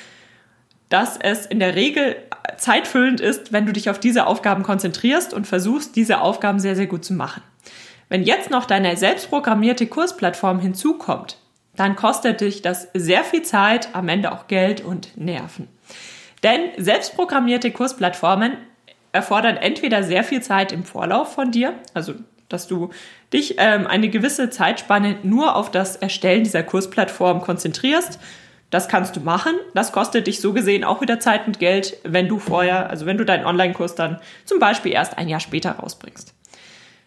dass 0.89 1.17
es 1.17 1.45
in 1.45 1.59
der 1.59 1.75
Regel 1.75 2.15
zeitfüllend 2.57 3.21
ist, 3.21 3.53
wenn 3.53 3.65
du 3.65 3.73
dich 3.73 3.89
auf 3.89 3.99
diese 3.99 4.25
Aufgaben 4.25 4.63
konzentrierst 4.63 5.33
und 5.33 5.47
versuchst, 5.47 5.95
diese 5.95 6.21
Aufgaben 6.21 6.59
sehr, 6.59 6.75
sehr 6.75 6.87
gut 6.87 7.05
zu 7.05 7.13
machen. 7.13 7.41
Wenn 8.09 8.23
jetzt 8.23 8.49
noch 8.49 8.65
deine 8.65 8.97
selbstprogrammierte 8.97 9.85
Kursplattform 9.85 10.59
hinzukommt, 10.59 11.37
dann 11.75 11.95
kostet 11.95 12.41
dich 12.41 12.61
das 12.61 12.89
sehr 12.93 13.23
viel 13.23 13.43
Zeit, 13.43 13.89
am 13.93 14.09
Ende 14.09 14.31
auch 14.31 14.47
Geld 14.47 14.81
und 14.81 15.15
Nerven. 15.15 15.67
Denn 16.43 16.61
selbstprogrammierte 16.77 17.71
Kursplattformen 17.71 18.53
erfordern 19.11 19.57
entweder 19.57 20.03
sehr 20.03 20.23
viel 20.23 20.41
Zeit 20.41 20.71
im 20.71 20.83
Vorlauf 20.83 21.33
von 21.33 21.51
dir, 21.51 21.73
also 21.93 22.13
dass 22.47 22.67
du 22.67 22.89
dich 23.31 23.55
ähm, 23.59 23.85
eine 23.85 24.09
gewisse 24.09 24.49
Zeitspanne 24.49 25.17
nur 25.21 25.55
auf 25.55 25.69
das 25.69 25.95
Erstellen 25.95 26.43
dieser 26.43 26.63
Kursplattform 26.63 27.41
konzentrierst. 27.41 28.19
Das 28.69 28.87
kannst 28.87 29.15
du 29.15 29.21
machen. 29.21 29.53
Das 29.73 29.91
kostet 29.91 30.27
dich 30.27 30.41
so 30.41 30.53
gesehen 30.53 30.83
auch 30.83 31.01
wieder 31.01 31.19
Zeit 31.19 31.47
und 31.47 31.59
Geld, 31.59 31.97
wenn 32.03 32.27
du 32.27 32.39
vorher, 32.39 32.89
also 32.89 33.05
wenn 33.05 33.17
du 33.17 33.25
deinen 33.25 33.45
Online-Kurs 33.45 33.95
dann 33.95 34.19
zum 34.45 34.59
Beispiel 34.59 34.91
erst 34.91 35.17
ein 35.17 35.27
Jahr 35.27 35.39
später 35.39 35.71
rausbringst. 35.71 36.33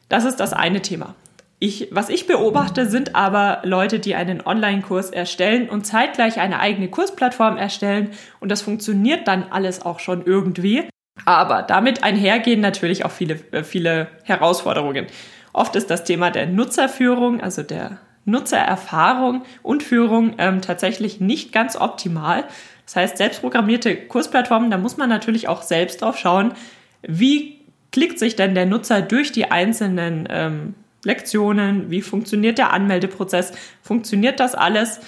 Das 0.08 0.24
ist 0.24 0.40
das 0.40 0.52
eine 0.52 0.82
Thema. 0.82 1.14
Ich, 1.60 1.88
was 1.92 2.08
ich 2.08 2.26
beobachte, 2.26 2.86
sind 2.86 3.14
aber 3.14 3.60
Leute, 3.62 4.00
die 4.00 4.16
einen 4.16 4.44
Online-Kurs 4.44 5.10
erstellen 5.10 5.68
und 5.68 5.86
zeitgleich 5.86 6.40
eine 6.40 6.58
eigene 6.58 6.88
Kursplattform 6.88 7.56
erstellen. 7.56 8.10
Und 8.40 8.50
das 8.50 8.62
funktioniert 8.62 9.28
dann 9.28 9.44
alles 9.50 9.82
auch 9.82 10.00
schon 10.00 10.26
irgendwie. 10.26 10.88
Aber 11.24 11.62
damit 11.62 12.02
einhergehen 12.02 12.60
natürlich 12.60 13.04
auch 13.04 13.12
viele, 13.12 13.34
äh, 13.52 13.62
viele 13.62 14.08
Herausforderungen. 14.24 15.06
Oft 15.52 15.76
ist 15.76 15.88
das 15.88 16.02
Thema 16.02 16.30
der 16.32 16.46
Nutzerführung, 16.46 17.40
also 17.40 17.62
der 17.62 17.98
Nutzererfahrung 18.24 19.42
und 19.62 19.82
Führung 19.82 20.34
ähm, 20.38 20.62
tatsächlich 20.62 21.20
nicht 21.20 21.52
ganz 21.52 21.76
optimal. 21.76 22.44
Das 22.84 22.96
heißt, 22.96 23.16
selbstprogrammierte 23.16 23.96
Kursplattformen, 23.96 24.70
da 24.70 24.78
muss 24.78 24.96
man 24.96 25.08
natürlich 25.08 25.48
auch 25.48 25.62
selbst 25.62 26.02
drauf 26.02 26.18
schauen, 26.18 26.54
wie 27.02 27.60
klickt 27.90 28.18
sich 28.18 28.36
denn 28.36 28.54
der 28.54 28.66
Nutzer 28.66 29.02
durch 29.02 29.32
die 29.32 29.50
einzelnen 29.50 30.28
ähm, 30.30 30.74
Lektionen, 31.04 31.90
wie 31.90 32.00
funktioniert 32.00 32.58
der 32.58 32.72
Anmeldeprozess, 32.72 33.52
funktioniert 33.82 34.40
das 34.40 34.54
alles, 34.54 35.00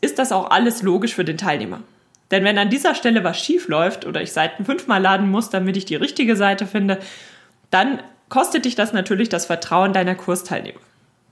ist 0.00 0.18
das 0.18 0.32
auch 0.32 0.50
alles 0.50 0.82
logisch 0.82 1.14
für 1.14 1.24
den 1.24 1.38
Teilnehmer. 1.38 1.80
Denn 2.30 2.44
wenn 2.44 2.58
an 2.58 2.70
dieser 2.70 2.94
Stelle 2.94 3.24
was 3.24 3.40
schief 3.40 3.68
läuft 3.68 4.06
oder 4.06 4.20
ich 4.20 4.32
Seiten 4.32 4.64
fünfmal 4.64 5.00
laden 5.00 5.30
muss, 5.30 5.50
damit 5.50 5.76
ich 5.76 5.84
die 5.84 5.96
richtige 5.96 6.36
Seite 6.36 6.66
finde, 6.66 6.98
dann 7.70 8.00
kostet 8.28 8.64
dich 8.64 8.74
das 8.74 8.92
natürlich 8.92 9.28
das 9.28 9.46
Vertrauen 9.46 9.92
deiner 9.92 10.14
Kursteilnehmer. 10.14 10.80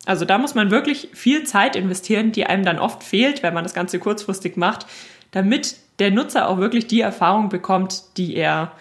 Also 0.06 0.24
da 0.24 0.38
muss 0.38 0.54
man 0.54 0.70
wirklich 0.70 1.08
viel 1.12 1.44
Zeit 1.44 1.76
investieren, 1.76 2.32
die 2.32 2.46
einem 2.46 2.64
dann 2.64 2.78
oft 2.78 3.02
fehlt, 3.02 3.42
wenn 3.42 3.54
man 3.54 3.64
das 3.64 3.74
Ganze 3.74 3.98
kurzfristig 3.98 4.56
macht, 4.56 4.86
damit 5.30 5.76
der 5.98 6.10
Nutzer 6.10 6.48
auch 6.48 6.58
wirklich 6.58 6.86
die 6.86 7.00
Erfahrung 7.00 7.48
bekommt, 7.48 8.02
die 8.16 8.36
er 8.36 8.72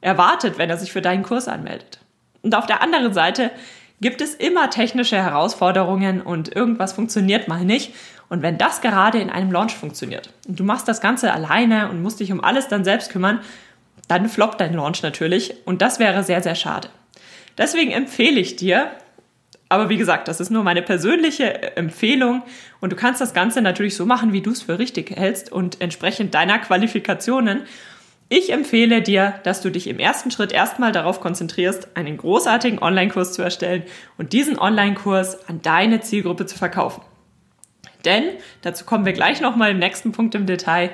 erwartet, 0.00 0.58
wenn 0.58 0.70
er 0.70 0.76
sich 0.76 0.92
für 0.92 1.02
deinen 1.02 1.22
Kurs 1.22 1.48
anmeldet. 1.48 1.98
Und 2.42 2.54
auf 2.54 2.66
der 2.66 2.82
anderen 2.82 3.12
Seite 3.12 3.50
gibt 4.00 4.20
es 4.20 4.34
immer 4.34 4.70
technische 4.70 5.16
Herausforderungen 5.16 6.20
und 6.20 6.54
irgendwas 6.54 6.92
funktioniert 6.92 7.48
mal 7.48 7.64
nicht. 7.64 7.94
Und 8.28 8.42
wenn 8.42 8.58
das 8.58 8.80
gerade 8.80 9.18
in 9.18 9.30
einem 9.30 9.50
Launch 9.50 9.74
funktioniert 9.74 10.30
und 10.46 10.60
du 10.60 10.64
machst 10.64 10.86
das 10.86 11.00
Ganze 11.00 11.32
alleine 11.32 11.88
und 11.90 12.02
musst 12.02 12.20
dich 12.20 12.30
um 12.30 12.44
alles 12.44 12.68
dann 12.68 12.84
selbst 12.84 13.10
kümmern, 13.10 13.40
dann 14.06 14.28
floppt 14.28 14.60
dein 14.60 14.74
Launch 14.74 15.02
natürlich 15.02 15.54
und 15.66 15.82
das 15.82 15.98
wäre 15.98 16.22
sehr, 16.22 16.42
sehr 16.42 16.54
schade. 16.54 16.88
Deswegen 17.56 17.90
empfehle 17.90 18.38
ich 18.38 18.56
dir, 18.56 18.90
aber 19.68 19.88
wie 19.88 19.96
gesagt, 19.98 20.28
das 20.28 20.40
ist 20.40 20.50
nur 20.50 20.62
meine 20.62 20.82
persönliche 20.82 21.76
Empfehlung 21.76 22.42
und 22.80 22.92
du 22.92 22.96
kannst 22.96 23.20
das 23.20 23.34
Ganze 23.34 23.60
natürlich 23.60 23.96
so 23.96 24.06
machen, 24.06 24.32
wie 24.32 24.40
du 24.40 24.50
es 24.50 24.62
für 24.62 24.78
richtig 24.78 25.10
hältst 25.10 25.52
und 25.52 25.80
entsprechend 25.80 26.34
deiner 26.34 26.58
Qualifikationen. 26.58 27.62
Ich 28.30 28.52
empfehle 28.52 29.02
dir, 29.02 29.34
dass 29.44 29.60
du 29.60 29.70
dich 29.70 29.86
im 29.86 29.98
ersten 29.98 30.30
Schritt 30.30 30.52
erstmal 30.52 30.92
darauf 30.92 31.20
konzentrierst, 31.20 31.96
einen 31.96 32.16
großartigen 32.16 32.78
Online-Kurs 32.78 33.32
zu 33.32 33.42
erstellen 33.42 33.82
und 34.16 34.32
diesen 34.32 34.58
Online-Kurs 34.58 35.48
an 35.48 35.60
deine 35.62 36.00
Zielgruppe 36.00 36.46
zu 36.46 36.56
verkaufen. 36.58 37.02
Denn, 38.04 38.24
dazu 38.62 38.84
kommen 38.84 39.06
wir 39.06 39.12
gleich 39.12 39.40
nochmal 39.40 39.70
im 39.70 39.78
nächsten 39.78 40.12
Punkt 40.12 40.34
im 40.34 40.46
Detail, 40.46 40.90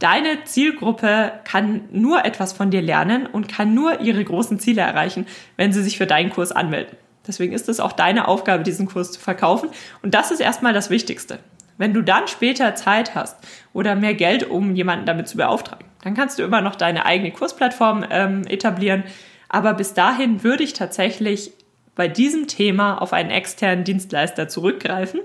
deine 0.00 0.44
Zielgruppe 0.44 1.32
kann 1.44 1.82
nur 1.92 2.24
etwas 2.24 2.52
von 2.52 2.70
dir 2.70 2.82
lernen 2.82 3.26
und 3.26 3.48
kann 3.48 3.74
nur 3.74 4.00
ihre 4.00 4.22
großen 4.24 4.58
Ziele 4.58 4.82
erreichen, 4.82 5.26
wenn 5.56 5.72
sie 5.72 5.82
sich 5.82 5.98
für 5.98 6.06
deinen 6.06 6.30
Kurs 6.30 6.52
anmelden. 6.52 6.96
Deswegen 7.28 7.52
ist 7.52 7.68
es 7.68 7.78
auch 7.78 7.92
deine 7.92 8.26
Aufgabe, 8.26 8.64
diesen 8.64 8.86
Kurs 8.86 9.12
zu 9.12 9.20
verkaufen. 9.20 9.68
Und 10.02 10.14
das 10.14 10.30
ist 10.30 10.40
erstmal 10.40 10.72
das 10.72 10.90
Wichtigste. 10.90 11.38
Wenn 11.76 11.94
du 11.94 12.02
dann 12.02 12.26
später 12.26 12.74
Zeit 12.74 13.14
hast 13.14 13.36
oder 13.72 13.94
mehr 13.94 14.14
Geld, 14.14 14.50
um 14.50 14.74
jemanden 14.74 15.06
damit 15.06 15.28
zu 15.28 15.36
beauftragen, 15.36 15.86
dann 16.02 16.14
kannst 16.14 16.38
du 16.38 16.42
immer 16.42 16.60
noch 16.60 16.74
deine 16.74 17.06
eigene 17.06 17.30
Kursplattform 17.30 18.04
ähm, 18.10 18.46
etablieren. 18.48 19.04
Aber 19.48 19.74
bis 19.74 19.94
dahin 19.94 20.42
würde 20.42 20.64
ich 20.64 20.72
tatsächlich 20.72 21.52
bei 21.94 22.08
diesem 22.08 22.48
Thema 22.48 23.00
auf 23.00 23.12
einen 23.12 23.30
externen 23.30 23.84
Dienstleister 23.84 24.48
zurückgreifen. 24.48 25.20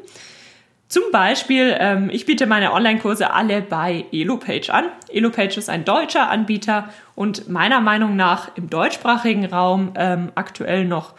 Zum 0.87 1.03
Beispiel, 1.11 1.75
ähm, 1.79 2.09
ich 2.11 2.27
biete 2.27 2.45
meine 2.45 2.71
Online-Kurse 2.71 3.31
alle 3.31 3.61
bei 3.61 4.05
EloPage 4.11 4.69
an. 4.71 4.85
EloPage 5.09 5.57
ist 5.57 5.69
ein 5.69 5.85
deutscher 5.85 6.29
Anbieter 6.29 6.89
und 7.15 7.49
meiner 7.49 7.81
Meinung 7.81 8.15
nach 8.15 8.55
im 8.55 8.69
deutschsprachigen 8.69 9.45
Raum 9.45 9.93
ähm, 9.95 10.31
aktuell 10.35 10.85
noch 10.85 11.13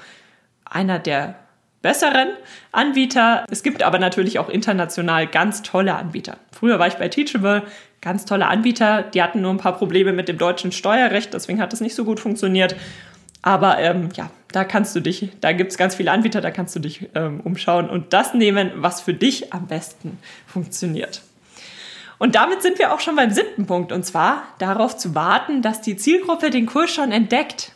einer 0.74 0.98
der 0.98 1.37
besseren 1.82 2.28
Anbieter. 2.72 3.44
Es 3.50 3.62
gibt 3.62 3.82
aber 3.82 3.98
natürlich 3.98 4.38
auch 4.38 4.48
international 4.48 5.26
ganz 5.26 5.62
tolle 5.62 5.94
Anbieter. 5.94 6.38
Früher 6.50 6.78
war 6.78 6.87
ich 6.87 6.94
bei 6.94 7.08
Teachable, 7.08 7.62
ganz 8.00 8.24
tolle 8.24 8.46
Anbieter. 8.46 9.02
Die 9.02 9.22
hatten 9.22 9.42
nur 9.42 9.50
ein 9.50 9.58
paar 9.58 9.76
Probleme 9.76 10.12
mit 10.12 10.28
dem 10.28 10.38
deutschen 10.38 10.72
Steuerrecht, 10.72 11.34
deswegen 11.34 11.60
hat 11.60 11.72
es 11.72 11.80
nicht 11.80 11.94
so 11.94 12.04
gut 12.04 12.20
funktioniert. 12.20 12.74
Aber 13.42 13.78
ähm, 13.78 14.08
ja, 14.16 14.30
da 14.52 14.64
kannst 14.64 14.96
du 14.96 15.00
dich, 15.00 15.28
da 15.42 15.52
gibt 15.52 15.72
es 15.72 15.76
ganz 15.76 15.94
viele 15.94 16.10
Anbieter, 16.10 16.40
da 16.40 16.50
kannst 16.50 16.74
du 16.74 16.80
dich 16.80 17.10
ähm, 17.14 17.40
umschauen 17.40 17.90
und 17.90 18.14
das 18.14 18.32
nehmen, 18.32 18.70
was 18.76 19.02
für 19.02 19.12
dich 19.12 19.52
am 19.52 19.66
besten 19.66 20.16
funktioniert. 20.46 21.20
Und 22.16 22.34
damit 22.34 22.62
sind 22.62 22.78
wir 22.78 22.94
auch 22.94 23.00
schon 23.00 23.16
beim 23.16 23.30
siebten 23.30 23.66
Punkt, 23.66 23.92
und 23.92 24.06
zwar 24.06 24.44
darauf 24.58 24.96
zu 24.96 25.14
warten, 25.14 25.60
dass 25.60 25.82
die 25.82 25.96
Zielgruppe 25.96 26.48
den 26.48 26.64
Kurs 26.64 26.90
schon 26.90 27.12
entdeckt. 27.12 27.73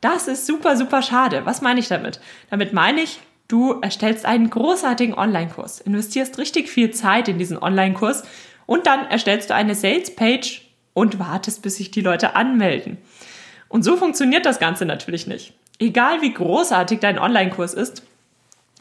Das 0.00 0.28
ist 0.28 0.46
super, 0.46 0.76
super 0.76 1.02
schade. 1.02 1.46
Was 1.46 1.62
meine 1.62 1.80
ich 1.80 1.88
damit? 1.88 2.20
Damit 2.50 2.72
meine 2.72 3.00
ich, 3.00 3.20
du 3.48 3.80
erstellst 3.80 4.26
einen 4.26 4.50
großartigen 4.50 5.14
Online-Kurs, 5.14 5.80
investierst 5.80 6.38
richtig 6.38 6.68
viel 6.68 6.90
Zeit 6.90 7.28
in 7.28 7.38
diesen 7.38 7.58
Online-Kurs 7.58 8.24
und 8.66 8.86
dann 8.86 9.06
erstellst 9.06 9.50
du 9.50 9.54
eine 9.54 9.74
Sales-Page 9.74 10.62
und 10.94 11.18
wartest, 11.18 11.62
bis 11.62 11.76
sich 11.76 11.90
die 11.90 12.00
Leute 12.00 12.36
anmelden. 12.36 12.98
Und 13.68 13.82
so 13.82 13.96
funktioniert 13.96 14.46
das 14.46 14.58
Ganze 14.58 14.84
natürlich 14.84 15.26
nicht. 15.26 15.52
Egal 15.78 16.22
wie 16.22 16.32
großartig 16.32 17.00
dein 17.00 17.18
Online-Kurs 17.18 17.74
ist, 17.74 18.02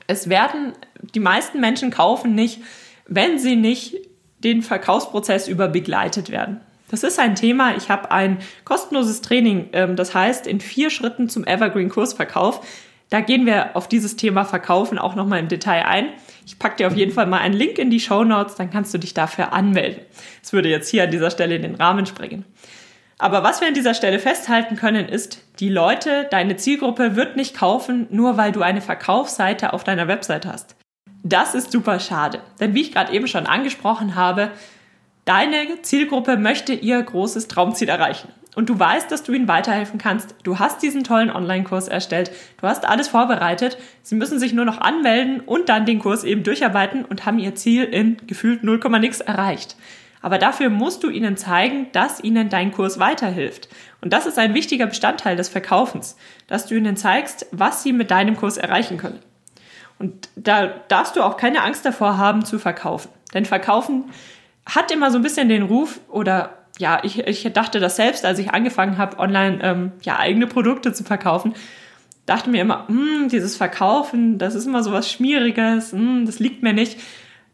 es 0.08 0.30
werden 0.30 0.73
die 1.13 1.19
meisten 1.19 1.60
Menschen 1.60 1.91
kaufen 1.91 2.36
nicht, 2.36 2.62
wenn 3.08 3.39
sie 3.39 3.56
nicht 3.56 3.97
den 4.39 4.62
Verkaufsprozess 4.62 5.47
über 5.47 5.67
begleitet 5.67 6.30
werden. 6.30 6.62
Das 6.89 7.04
ist 7.04 7.19
ein 7.19 7.36
Thema. 7.36 7.76
Ich 7.76 7.89
habe 7.89 8.12
ein 8.12 8.38
kostenloses 8.63 9.21
Training, 9.21 9.69
ähm, 9.74 9.95
das 9.95 10.13
heißt 10.13 10.48
in 10.48 10.60
vier 10.60 10.89
Schritten 10.89 11.30
zum 11.30 11.45
Evergreen 11.45 11.89
Kursverkauf. 11.89 12.65
Da 13.10 13.21
gehen 13.21 13.45
wir 13.45 13.76
auf 13.76 13.88
dieses 13.88 14.15
Thema 14.15 14.45
Verkaufen 14.45 14.98
auch 14.98 15.15
nochmal 15.15 15.39
im 15.39 15.48
Detail 15.48 15.86
ein. 15.86 16.10
Ich 16.45 16.60
packe 16.60 16.78
dir 16.78 16.88
auf 16.88 16.95
jeden 16.95 17.12
Fall 17.12 17.28
mal 17.28 17.39
einen 17.39 17.54
Link 17.54 17.78
in 17.78 17.89
die 17.89 18.00
Show 18.00 18.24
Notes, 18.24 18.56
dann 18.56 18.71
kannst 18.71 18.93
du 18.93 18.98
dich 18.98 19.13
dafür 19.13 19.54
anmelden. 19.54 20.02
Das 20.41 20.54
würde 20.54 20.69
jetzt 20.69 20.89
hier 20.89 21.04
an 21.04 21.12
dieser 21.12 21.32
Stelle 21.32 21.56
in 21.56 21.62
den 21.62 21.76
Rahmen 21.76 22.06
springen. 22.06 22.45
Aber 23.17 23.43
was 23.43 23.62
wir 23.62 23.67
an 23.67 23.74
dieser 23.74 23.93
Stelle 23.93 24.19
festhalten 24.19 24.76
können, 24.76 25.08
ist, 25.08 25.41
die 25.60 25.69
Leute, 25.69 26.28
deine 26.32 26.58
Zielgruppe 26.58 27.15
wird 27.15 27.38
nicht 27.38 27.56
kaufen, 27.56 28.08
nur 28.10 28.38
weil 28.38 28.52
du 28.52 28.62
eine 28.62 28.82
Verkaufsseite 28.82 29.71
auf 29.74 29.84
deiner 29.84 30.08
Website 30.08 30.45
hast. 30.45 30.76
Das 31.24 31.56
ist 31.56 31.71
super 31.71 32.00
schade. 32.00 32.41
Denn 32.60 32.74
wie 32.76 32.82
ich 32.82 32.91
gerade 32.91 33.13
eben 33.13 33.28
schon 33.28 33.48
angesprochen 33.48 34.15
habe, 34.15 34.52
deine 35.26 35.82
Zielgruppe 35.82 36.38
möchte 36.38 36.74
ihr 36.74 37.02
großes 37.02 37.48
Traumziel 37.48 37.90
erreichen. 37.90 38.30
Und 38.56 38.70
du 38.70 38.80
weißt, 38.80 39.12
dass 39.12 39.24
du 39.24 39.34
ihnen 39.34 39.50
weiterhelfen 39.50 40.00
kannst. 40.00 40.34
Du 40.44 40.60
hast 40.60 40.82
diesen 40.82 41.04
tollen 41.04 41.30
Online-Kurs 41.30 41.90
erstellt. 41.90 42.32
Du 42.62 42.68
hast 42.68 42.88
alles 42.88 43.10
vorbereitet. 43.10 43.78
Sie 44.02 44.16
müssen 44.16 44.40
sich 44.40 44.54
nur 44.54 44.64
noch 44.64 44.80
anmelden 44.80 45.42
und 45.42 45.68
dann 45.68 45.86
den 45.86 46.00
Kurs 46.00 46.24
eben 46.24 46.44
durcharbeiten 46.44 47.04
und 47.04 47.26
haben 47.26 47.38
ihr 47.38 47.56
Ziel 47.56 47.84
in 47.84 48.16
gefühlt 48.28 48.64
0, 48.64 48.80
nix 49.00 49.20
erreicht. 49.20 49.76
Aber 50.22 50.38
dafür 50.40 50.70
musst 50.70 51.04
du 51.04 51.10
ihnen 51.10 51.38
zeigen, 51.38 51.88
dass 51.92 52.24
ihnen 52.24 52.50
dein 52.50 52.72
Kurs 52.72 52.98
weiterhilft. 52.98 53.68
Und 54.02 54.14
das 54.14 54.26
ist 54.26 54.40
ein 54.40 54.54
wichtiger 54.54 54.88
Bestandteil 54.88 55.36
des 55.36 55.50
Verkaufens, 55.50 56.16
dass 56.48 56.66
du 56.66 56.76
ihnen 56.76 56.96
zeigst, 56.96 57.46
was 57.52 57.84
sie 57.84 57.94
mit 57.94 58.10
deinem 58.10 58.38
Kurs 58.38 58.58
erreichen 58.58 58.98
können. 58.98 59.20
Und 60.00 60.30
da 60.36 60.68
darfst 60.88 61.16
du 61.16 61.22
auch 61.22 61.38
keine 61.38 61.62
Angst 61.62 61.86
davor 61.86 62.18
haben 62.18 62.44
zu 62.44 62.58
verkaufen. 62.58 63.10
Denn 63.34 63.46
Verkaufen 63.46 64.06
hat 64.65 64.91
immer 64.91 65.12
so 65.12 65.17
ein 65.17 65.23
bisschen 65.23 65.49
den 65.49 65.63
Ruf 65.63 65.99
oder 66.10 66.58
ja, 66.78 66.99
ich, 67.04 67.19
ich 67.19 67.51
dachte 67.54 67.80
das 67.80 67.95
selbst, 67.95 68.25
als 68.25 68.39
ich 68.39 68.51
angefangen 68.51 68.97
habe, 68.97 69.19
online 69.19 69.60
ähm, 69.62 69.91
ja, 70.01 70.19
eigene 70.19 70.47
Produkte 70.47 70.91
zu 70.93 71.04
verkaufen, 71.04 71.54
dachte 72.25 72.49
mir 72.49 72.62
immer, 72.62 72.88
hm, 72.88 73.30
dieses 73.30 73.56
Verkaufen, 73.56 74.38
das 74.38 74.56
ist 74.56 74.65
immer 74.65 74.84
so 74.84 74.91
was 74.91 75.10
Schmieriges, 75.12 75.91
hm, 75.91 76.25
das 76.25 76.39
liegt 76.39 76.63
mir 76.63 76.73
nicht. 76.73 76.99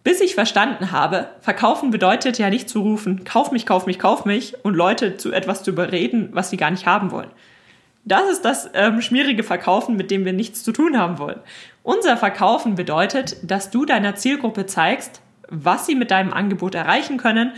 Bis 0.04 0.20
ich 0.20 0.34
verstanden 0.34 0.92
habe, 0.92 1.30
verkaufen 1.42 1.92
bedeutet 1.92 2.40
ja 2.40 2.50
nicht 2.50 2.70
zu 2.70 2.82
rufen, 2.82 3.24
kauf 3.24 3.52
mich, 3.52 3.68
kauf 3.68 3.86
mich, 3.86 4.00
kauf 4.00 4.26
mich 4.26 4.56
und 4.64 4.74
Leute 4.74 5.18
zu 5.18 5.32
etwas 5.32 5.62
zu 5.62 5.72
überreden, 5.72 6.30
was 6.32 6.50
sie 6.50 6.58
gar 6.58 6.72
nicht 6.72 6.88
haben 6.88 7.12
wollen. 7.12 7.30
Das 8.04 8.28
ist 8.32 8.44
das 8.44 8.68
ähm, 8.74 9.02
schmierige 9.02 9.44
Verkaufen, 9.44 9.96
mit 9.96 10.10
dem 10.10 10.26
wir 10.26 10.34
nichts 10.34 10.64
zu 10.64 10.72
tun 10.72 10.98
haben 10.98 11.20
wollen. 11.20 11.40
Unser 11.84 12.18
Verkaufen 12.18 12.74
bedeutet, 12.74 13.38
dass 13.44 13.70
du 13.70 13.86
deiner 13.86 14.16
Zielgruppe 14.16 14.66
zeigst, 14.66 15.21
was 15.52 15.86
sie 15.86 15.96
mit 15.96 16.10
deinem 16.10 16.34
Angebot 16.34 16.74
erreichen 16.74 17.18
können, 17.18 17.52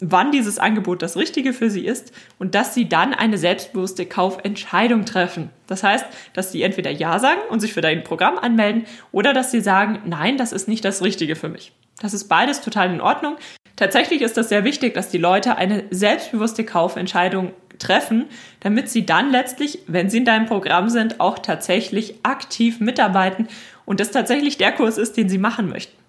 wann 0.00 0.32
dieses 0.32 0.58
Angebot 0.58 1.00
das 1.00 1.16
Richtige 1.16 1.52
für 1.52 1.70
sie 1.70 1.86
ist 1.86 2.12
und 2.38 2.54
dass 2.54 2.74
sie 2.74 2.88
dann 2.88 3.14
eine 3.14 3.38
selbstbewusste 3.38 4.04
Kaufentscheidung 4.04 5.04
treffen. 5.04 5.50
Das 5.66 5.82
heißt, 5.82 6.04
dass 6.34 6.52
sie 6.52 6.62
entweder 6.62 6.90
Ja 6.90 7.18
sagen 7.18 7.40
und 7.50 7.60
sich 7.60 7.72
für 7.72 7.80
dein 7.80 8.02
Programm 8.04 8.36
anmelden 8.36 8.84
oder 9.12 9.32
dass 9.32 9.50
sie 9.50 9.60
sagen, 9.60 10.00
nein, 10.04 10.36
das 10.36 10.52
ist 10.52 10.68
nicht 10.68 10.84
das 10.84 11.02
Richtige 11.02 11.36
für 11.36 11.48
mich. 11.48 11.72
Das 12.00 12.14
ist 12.14 12.28
beides 12.28 12.60
total 12.60 12.92
in 12.92 13.00
Ordnung. 13.00 13.36
Tatsächlich 13.76 14.22
ist 14.22 14.36
das 14.36 14.48
sehr 14.48 14.64
wichtig, 14.64 14.92
dass 14.94 15.08
die 15.08 15.18
Leute 15.18 15.56
eine 15.56 15.84
selbstbewusste 15.90 16.64
Kaufentscheidung 16.64 17.52
treffen, 17.78 18.26
damit 18.60 18.90
sie 18.90 19.06
dann 19.06 19.30
letztlich, 19.30 19.80
wenn 19.86 20.10
sie 20.10 20.18
in 20.18 20.24
deinem 20.24 20.46
Programm 20.46 20.88
sind, 20.88 21.20
auch 21.20 21.38
tatsächlich 21.38 22.16
aktiv 22.24 22.80
mitarbeiten 22.80 23.48
und 23.84 24.00
das 24.00 24.10
tatsächlich 24.10 24.58
der 24.58 24.72
Kurs 24.72 24.98
ist, 24.98 25.16
den 25.16 25.28
sie 25.28 25.38
machen 25.38 25.68
möchten. 25.68 26.01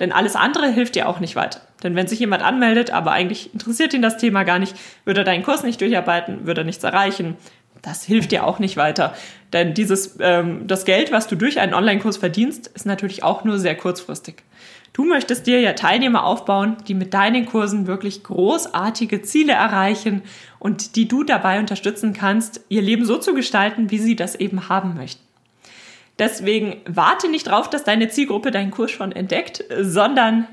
Denn 0.00 0.12
alles 0.12 0.36
andere 0.36 0.68
hilft 0.68 0.94
dir 0.94 1.08
auch 1.08 1.20
nicht 1.20 1.36
weiter. 1.36 1.60
Denn 1.82 1.94
wenn 1.94 2.06
sich 2.06 2.18
jemand 2.20 2.42
anmeldet, 2.42 2.90
aber 2.90 3.12
eigentlich 3.12 3.52
interessiert 3.52 3.94
ihn 3.94 4.02
das 4.02 4.16
Thema 4.16 4.44
gar 4.44 4.58
nicht, 4.58 4.74
würde 5.04 5.20
er 5.20 5.24
deinen 5.24 5.42
Kurs 5.42 5.62
nicht 5.62 5.80
durcharbeiten, 5.80 6.46
würde 6.46 6.62
er 6.62 6.64
nichts 6.64 6.84
erreichen. 6.84 7.36
Das 7.82 8.04
hilft 8.04 8.32
dir 8.32 8.44
auch 8.44 8.58
nicht 8.58 8.76
weiter. 8.76 9.14
Denn 9.52 9.74
dieses, 9.74 10.18
ähm, 10.20 10.66
das 10.66 10.84
Geld, 10.84 11.12
was 11.12 11.28
du 11.28 11.36
durch 11.36 11.60
einen 11.60 11.74
Online-Kurs 11.74 12.16
verdienst, 12.16 12.68
ist 12.68 12.86
natürlich 12.86 13.22
auch 13.22 13.44
nur 13.44 13.58
sehr 13.58 13.76
kurzfristig. 13.76 14.42
Du 14.92 15.04
möchtest 15.04 15.46
dir 15.46 15.60
ja 15.60 15.74
Teilnehmer 15.74 16.24
aufbauen, 16.24 16.76
die 16.88 16.94
mit 16.94 17.14
deinen 17.14 17.46
Kursen 17.46 17.86
wirklich 17.86 18.24
großartige 18.24 19.22
Ziele 19.22 19.52
erreichen 19.52 20.22
und 20.58 20.96
die 20.96 21.06
du 21.06 21.22
dabei 21.22 21.60
unterstützen 21.60 22.14
kannst, 22.14 22.62
ihr 22.68 22.82
Leben 22.82 23.04
so 23.04 23.16
zu 23.16 23.32
gestalten, 23.32 23.92
wie 23.92 23.98
sie 23.98 24.16
das 24.16 24.34
eben 24.34 24.68
haben 24.68 24.96
möchten. 24.96 25.27
Deswegen 26.18 26.80
warte 26.86 27.28
nicht 27.28 27.46
drauf, 27.46 27.70
dass 27.70 27.84
deine 27.84 28.08
Zielgruppe 28.08 28.50
deinen 28.50 28.70
Kurs 28.70 28.90
schon 28.90 29.12
entdeckt, 29.12 29.64
sondern 29.80 30.46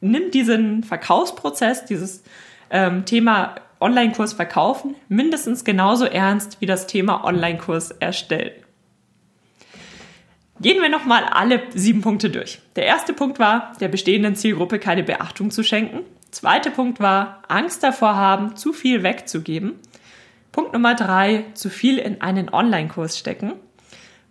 nimm 0.00 0.30
diesen 0.30 0.84
Verkaufsprozess, 0.84 1.84
dieses 1.84 2.22
ähm, 2.70 3.04
Thema 3.04 3.56
Online-Kurs 3.80 4.32
verkaufen, 4.32 4.94
mindestens 5.08 5.64
genauso 5.64 6.04
ernst 6.04 6.60
wie 6.60 6.66
das 6.66 6.86
Thema 6.86 7.24
Online-Kurs 7.24 7.90
erstellen. 7.90 8.52
Gehen 10.60 10.80
wir 10.80 10.88
nochmal 10.88 11.24
alle 11.24 11.60
sieben 11.74 12.02
Punkte 12.02 12.30
durch. 12.30 12.60
Der 12.76 12.86
erste 12.86 13.12
Punkt 13.12 13.40
war, 13.40 13.72
der 13.80 13.88
bestehenden 13.88 14.36
Zielgruppe 14.36 14.78
keine 14.78 15.02
Beachtung 15.02 15.50
zu 15.50 15.64
schenken. 15.64 16.02
Zweiter 16.30 16.70
Punkt 16.70 17.00
war, 17.00 17.42
Angst 17.48 17.82
davor 17.82 18.14
haben, 18.14 18.54
zu 18.54 18.72
viel 18.72 19.02
wegzugeben. 19.02 19.80
Punkt 20.52 20.72
Nummer 20.72 20.94
drei, 20.94 21.46
zu 21.54 21.68
viel 21.68 21.98
in 21.98 22.20
einen 22.20 22.48
Online-Kurs 22.48 23.18
stecken. 23.18 23.54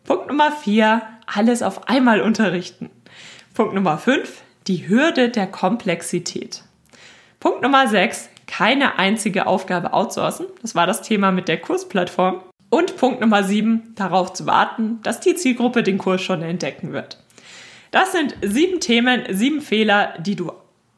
Punkt 0.04 0.28
Nummer 0.28 0.52
vier, 0.52 1.04
alles 1.28 1.62
auf 1.62 1.88
einmal 1.88 2.22
unterrichten. 2.22 2.90
Punkt 3.54 3.74
Nummer 3.74 3.98
fünf, 3.98 4.42
die 4.68 4.88
Hürde 4.88 5.30
der 5.30 5.48
Komplexität. 5.48 6.64
Punkt 7.40 7.62
Nummer 7.62 7.88
sechs, 7.88 8.30
keine 8.48 8.98
einzige 9.00 9.48
Aufgabe 9.48 9.94
outsourcen. 9.94 10.48
Das 10.62 10.76
war 10.76 10.88
das 10.88 11.02
Thema 11.02 11.32
mit 11.32 11.48
der 11.48 11.60
Kursplattform. 11.60 12.42
Und 12.70 12.98
Punkt 12.98 13.22
Nummer 13.22 13.44
sieben, 13.44 13.94
darauf 13.96 14.34
zu 14.34 14.46
warten, 14.46 15.00
dass 15.04 15.20
die 15.20 15.36
Zielgruppe 15.36 15.84
den 15.84 15.98
Kurs 15.98 16.22
schon 16.22 16.42
entdecken 16.42 16.94
wird. 16.94 17.18
Das 17.92 18.12
sind 18.14 18.36
sieben 18.42 18.80
Themen, 18.80 19.24
sieben 19.30 19.62
Fehler, 19.62 20.14
die 20.20 20.36
du 20.36 20.52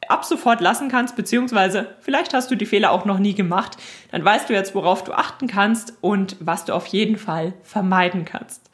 ab 0.07 0.25
sofort 0.25 0.61
lassen 0.61 0.89
kannst, 0.89 1.15
beziehungsweise 1.15 1.95
vielleicht 2.01 2.33
hast 2.33 2.51
du 2.51 2.55
die 2.55 2.65
Fehler 2.65 2.91
auch 2.91 3.05
noch 3.05 3.19
nie 3.19 3.33
gemacht. 3.33 3.77
Dann 4.11 4.23
weißt 4.23 4.49
du 4.49 4.53
jetzt, 4.53 4.75
worauf 4.75 5.03
du 5.03 5.13
achten 5.13 5.47
kannst 5.47 5.93
und 6.01 6.35
was 6.39 6.65
du 6.65 6.73
auf 6.73 6.85
jeden 6.87 7.17
Fall 7.17 7.53
vermeiden 7.63 8.25
kannst. 8.25 8.69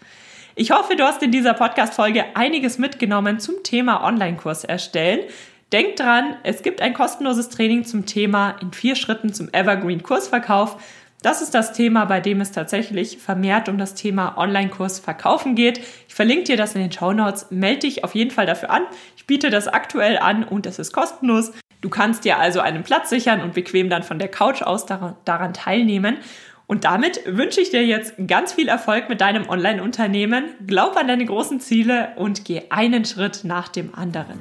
Ich 0.61 0.71
hoffe, 0.71 0.97
du 0.97 1.05
hast 1.05 1.23
in 1.23 1.31
dieser 1.31 1.53
Podcast-Folge 1.53 2.35
einiges 2.35 2.79
mitgenommen 2.79 3.39
zum 3.39 3.63
Thema 3.63 4.03
Online-Kurs 4.03 4.65
erstellen. 4.65 5.21
Denk 5.71 5.95
dran, 5.95 6.35
es 6.43 6.63
gibt 6.63 6.81
ein 6.81 6.93
kostenloses 6.93 7.47
Training 7.47 7.85
zum 7.85 8.05
Thema 8.05 8.57
in 8.61 8.73
vier 8.73 8.97
Schritten 8.97 9.31
zum 9.31 9.47
Evergreen 9.53 10.03
Kursverkauf. 10.03 10.75
Das 11.21 11.41
ist 11.41 11.53
das 11.53 11.71
Thema, 11.71 12.03
bei 12.03 12.19
dem 12.19 12.41
es 12.41 12.51
tatsächlich 12.51 13.19
vermehrt 13.19 13.69
um 13.69 13.77
das 13.77 13.93
Thema 13.93 14.37
Online-Kurs 14.37 14.99
verkaufen 14.99 15.55
geht. 15.55 15.79
Ich 16.09 16.13
verlinke 16.13 16.43
dir 16.43 16.57
das 16.57 16.75
in 16.75 16.81
den 16.81 16.91
Show 16.91 17.13
Notes. 17.13 17.45
Melde 17.51 17.87
dich 17.87 18.03
auf 18.03 18.13
jeden 18.13 18.31
Fall 18.31 18.45
dafür 18.45 18.69
an. 18.69 18.83
Ich 19.15 19.25
biete 19.25 19.49
das 19.49 19.69
aktuell 19.69 20.17
an 20.17 20.43
und 20.43 20.65
es 20.65 20.77
ist 20.77 20.91
kostenlos. 20.91 21.53
Du 21.79 21.87
kannst 21.87 22.25
dir 22.25 22.37
also 22.37 22.59
einen 22.59 22.83
Platz 22.83 23.09
sichern 23.09 23.41
und 23.41 23.53
bequem 23.53 23.89
dann 23.89 24.03
von 24.03 24.19
der 24.19 24.27
Couch 24.27 24.61
aus 24.61 24.85
daran 24.85 25.53
teilnehmen. 25.53 26.17
Und 26.69 26.83
damit 26.83 27.21
wünsche 27.25 27.61
ich 27.61 27.71
dir 27.71 27.83
jetzt 27.83 28.13
ganz 28.27 28.53
viel 28.53 28.67
Erfolg 28.67 29.09
mit 29.09 29.21
deinem 29.21 29.49
Online-Unternehmen. 29.49 30.49
Glaub 30.67 30.95
an 30.97 31.07
deine 31.07 31.25
großen 31.25 31.59
Ziele 31.59 32.09
und 32.15 32.45
geh 32.45 32.61
einen 32.69 33.05
Schritt 33.05 33.43
nach 33.43 33.69
dem 33.69 33.95
anderen. 33.95 34.39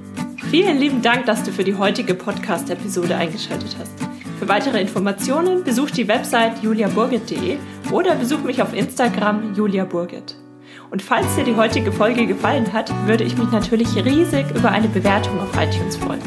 Vielen 0.50 0.76
lieben 0.76 1.00
Dank, 1.00 1.24
dass 1.24 1.42
du 1.42 1.50
für 1.50 1.64
die 1.64 1.76
heutige 1.76 2.12
Podcast-Episode 2.12 3.16
eingeschaltet 3.16 3.74
hast. 3.80 3.94
Für 4.38 4.46
weitere 4.46 4.78
Informationen 4.78 5.64
besuch 5.64 5.90
die 5.90 6.06
Website 6.06 6.62
juliaburgit.de 6.62 7.56
oder 7.92 8.14
besuch 8.14 8.40
mich 8.40 8.60
auf 8.60 8.74
Instagram 8.74 9.54
juliaburgit. 9.54 10.36
Und 10.90 11.00
falls 11.00 11.34
dir 11.34 11.44
die 11.44 11.56
heutige 11.56 11.92
Folge 11.92 12.26
gefallen 12.26 12.70
hat, 12.74 12.92
würde 13.06 13.24
ich 13.24 13.38
mich 13.38 13.50
natürlich 13.52 13.88
riesig 14.04 14.44
über 14.54 14.70
eine 14.70 14.88
Bewertung 14.88 15.40
auf 15.40 15.50
iTunes 15.56 15.96
freuen. 15.96 16.20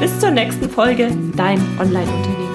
Bis 0.00 0.18
zur 0.18 0.32
nächsten 0.32 0.68
Folge, 0.68 1.08
dein 1.36 1.60
Online-Unternehmen. 1.78 2.45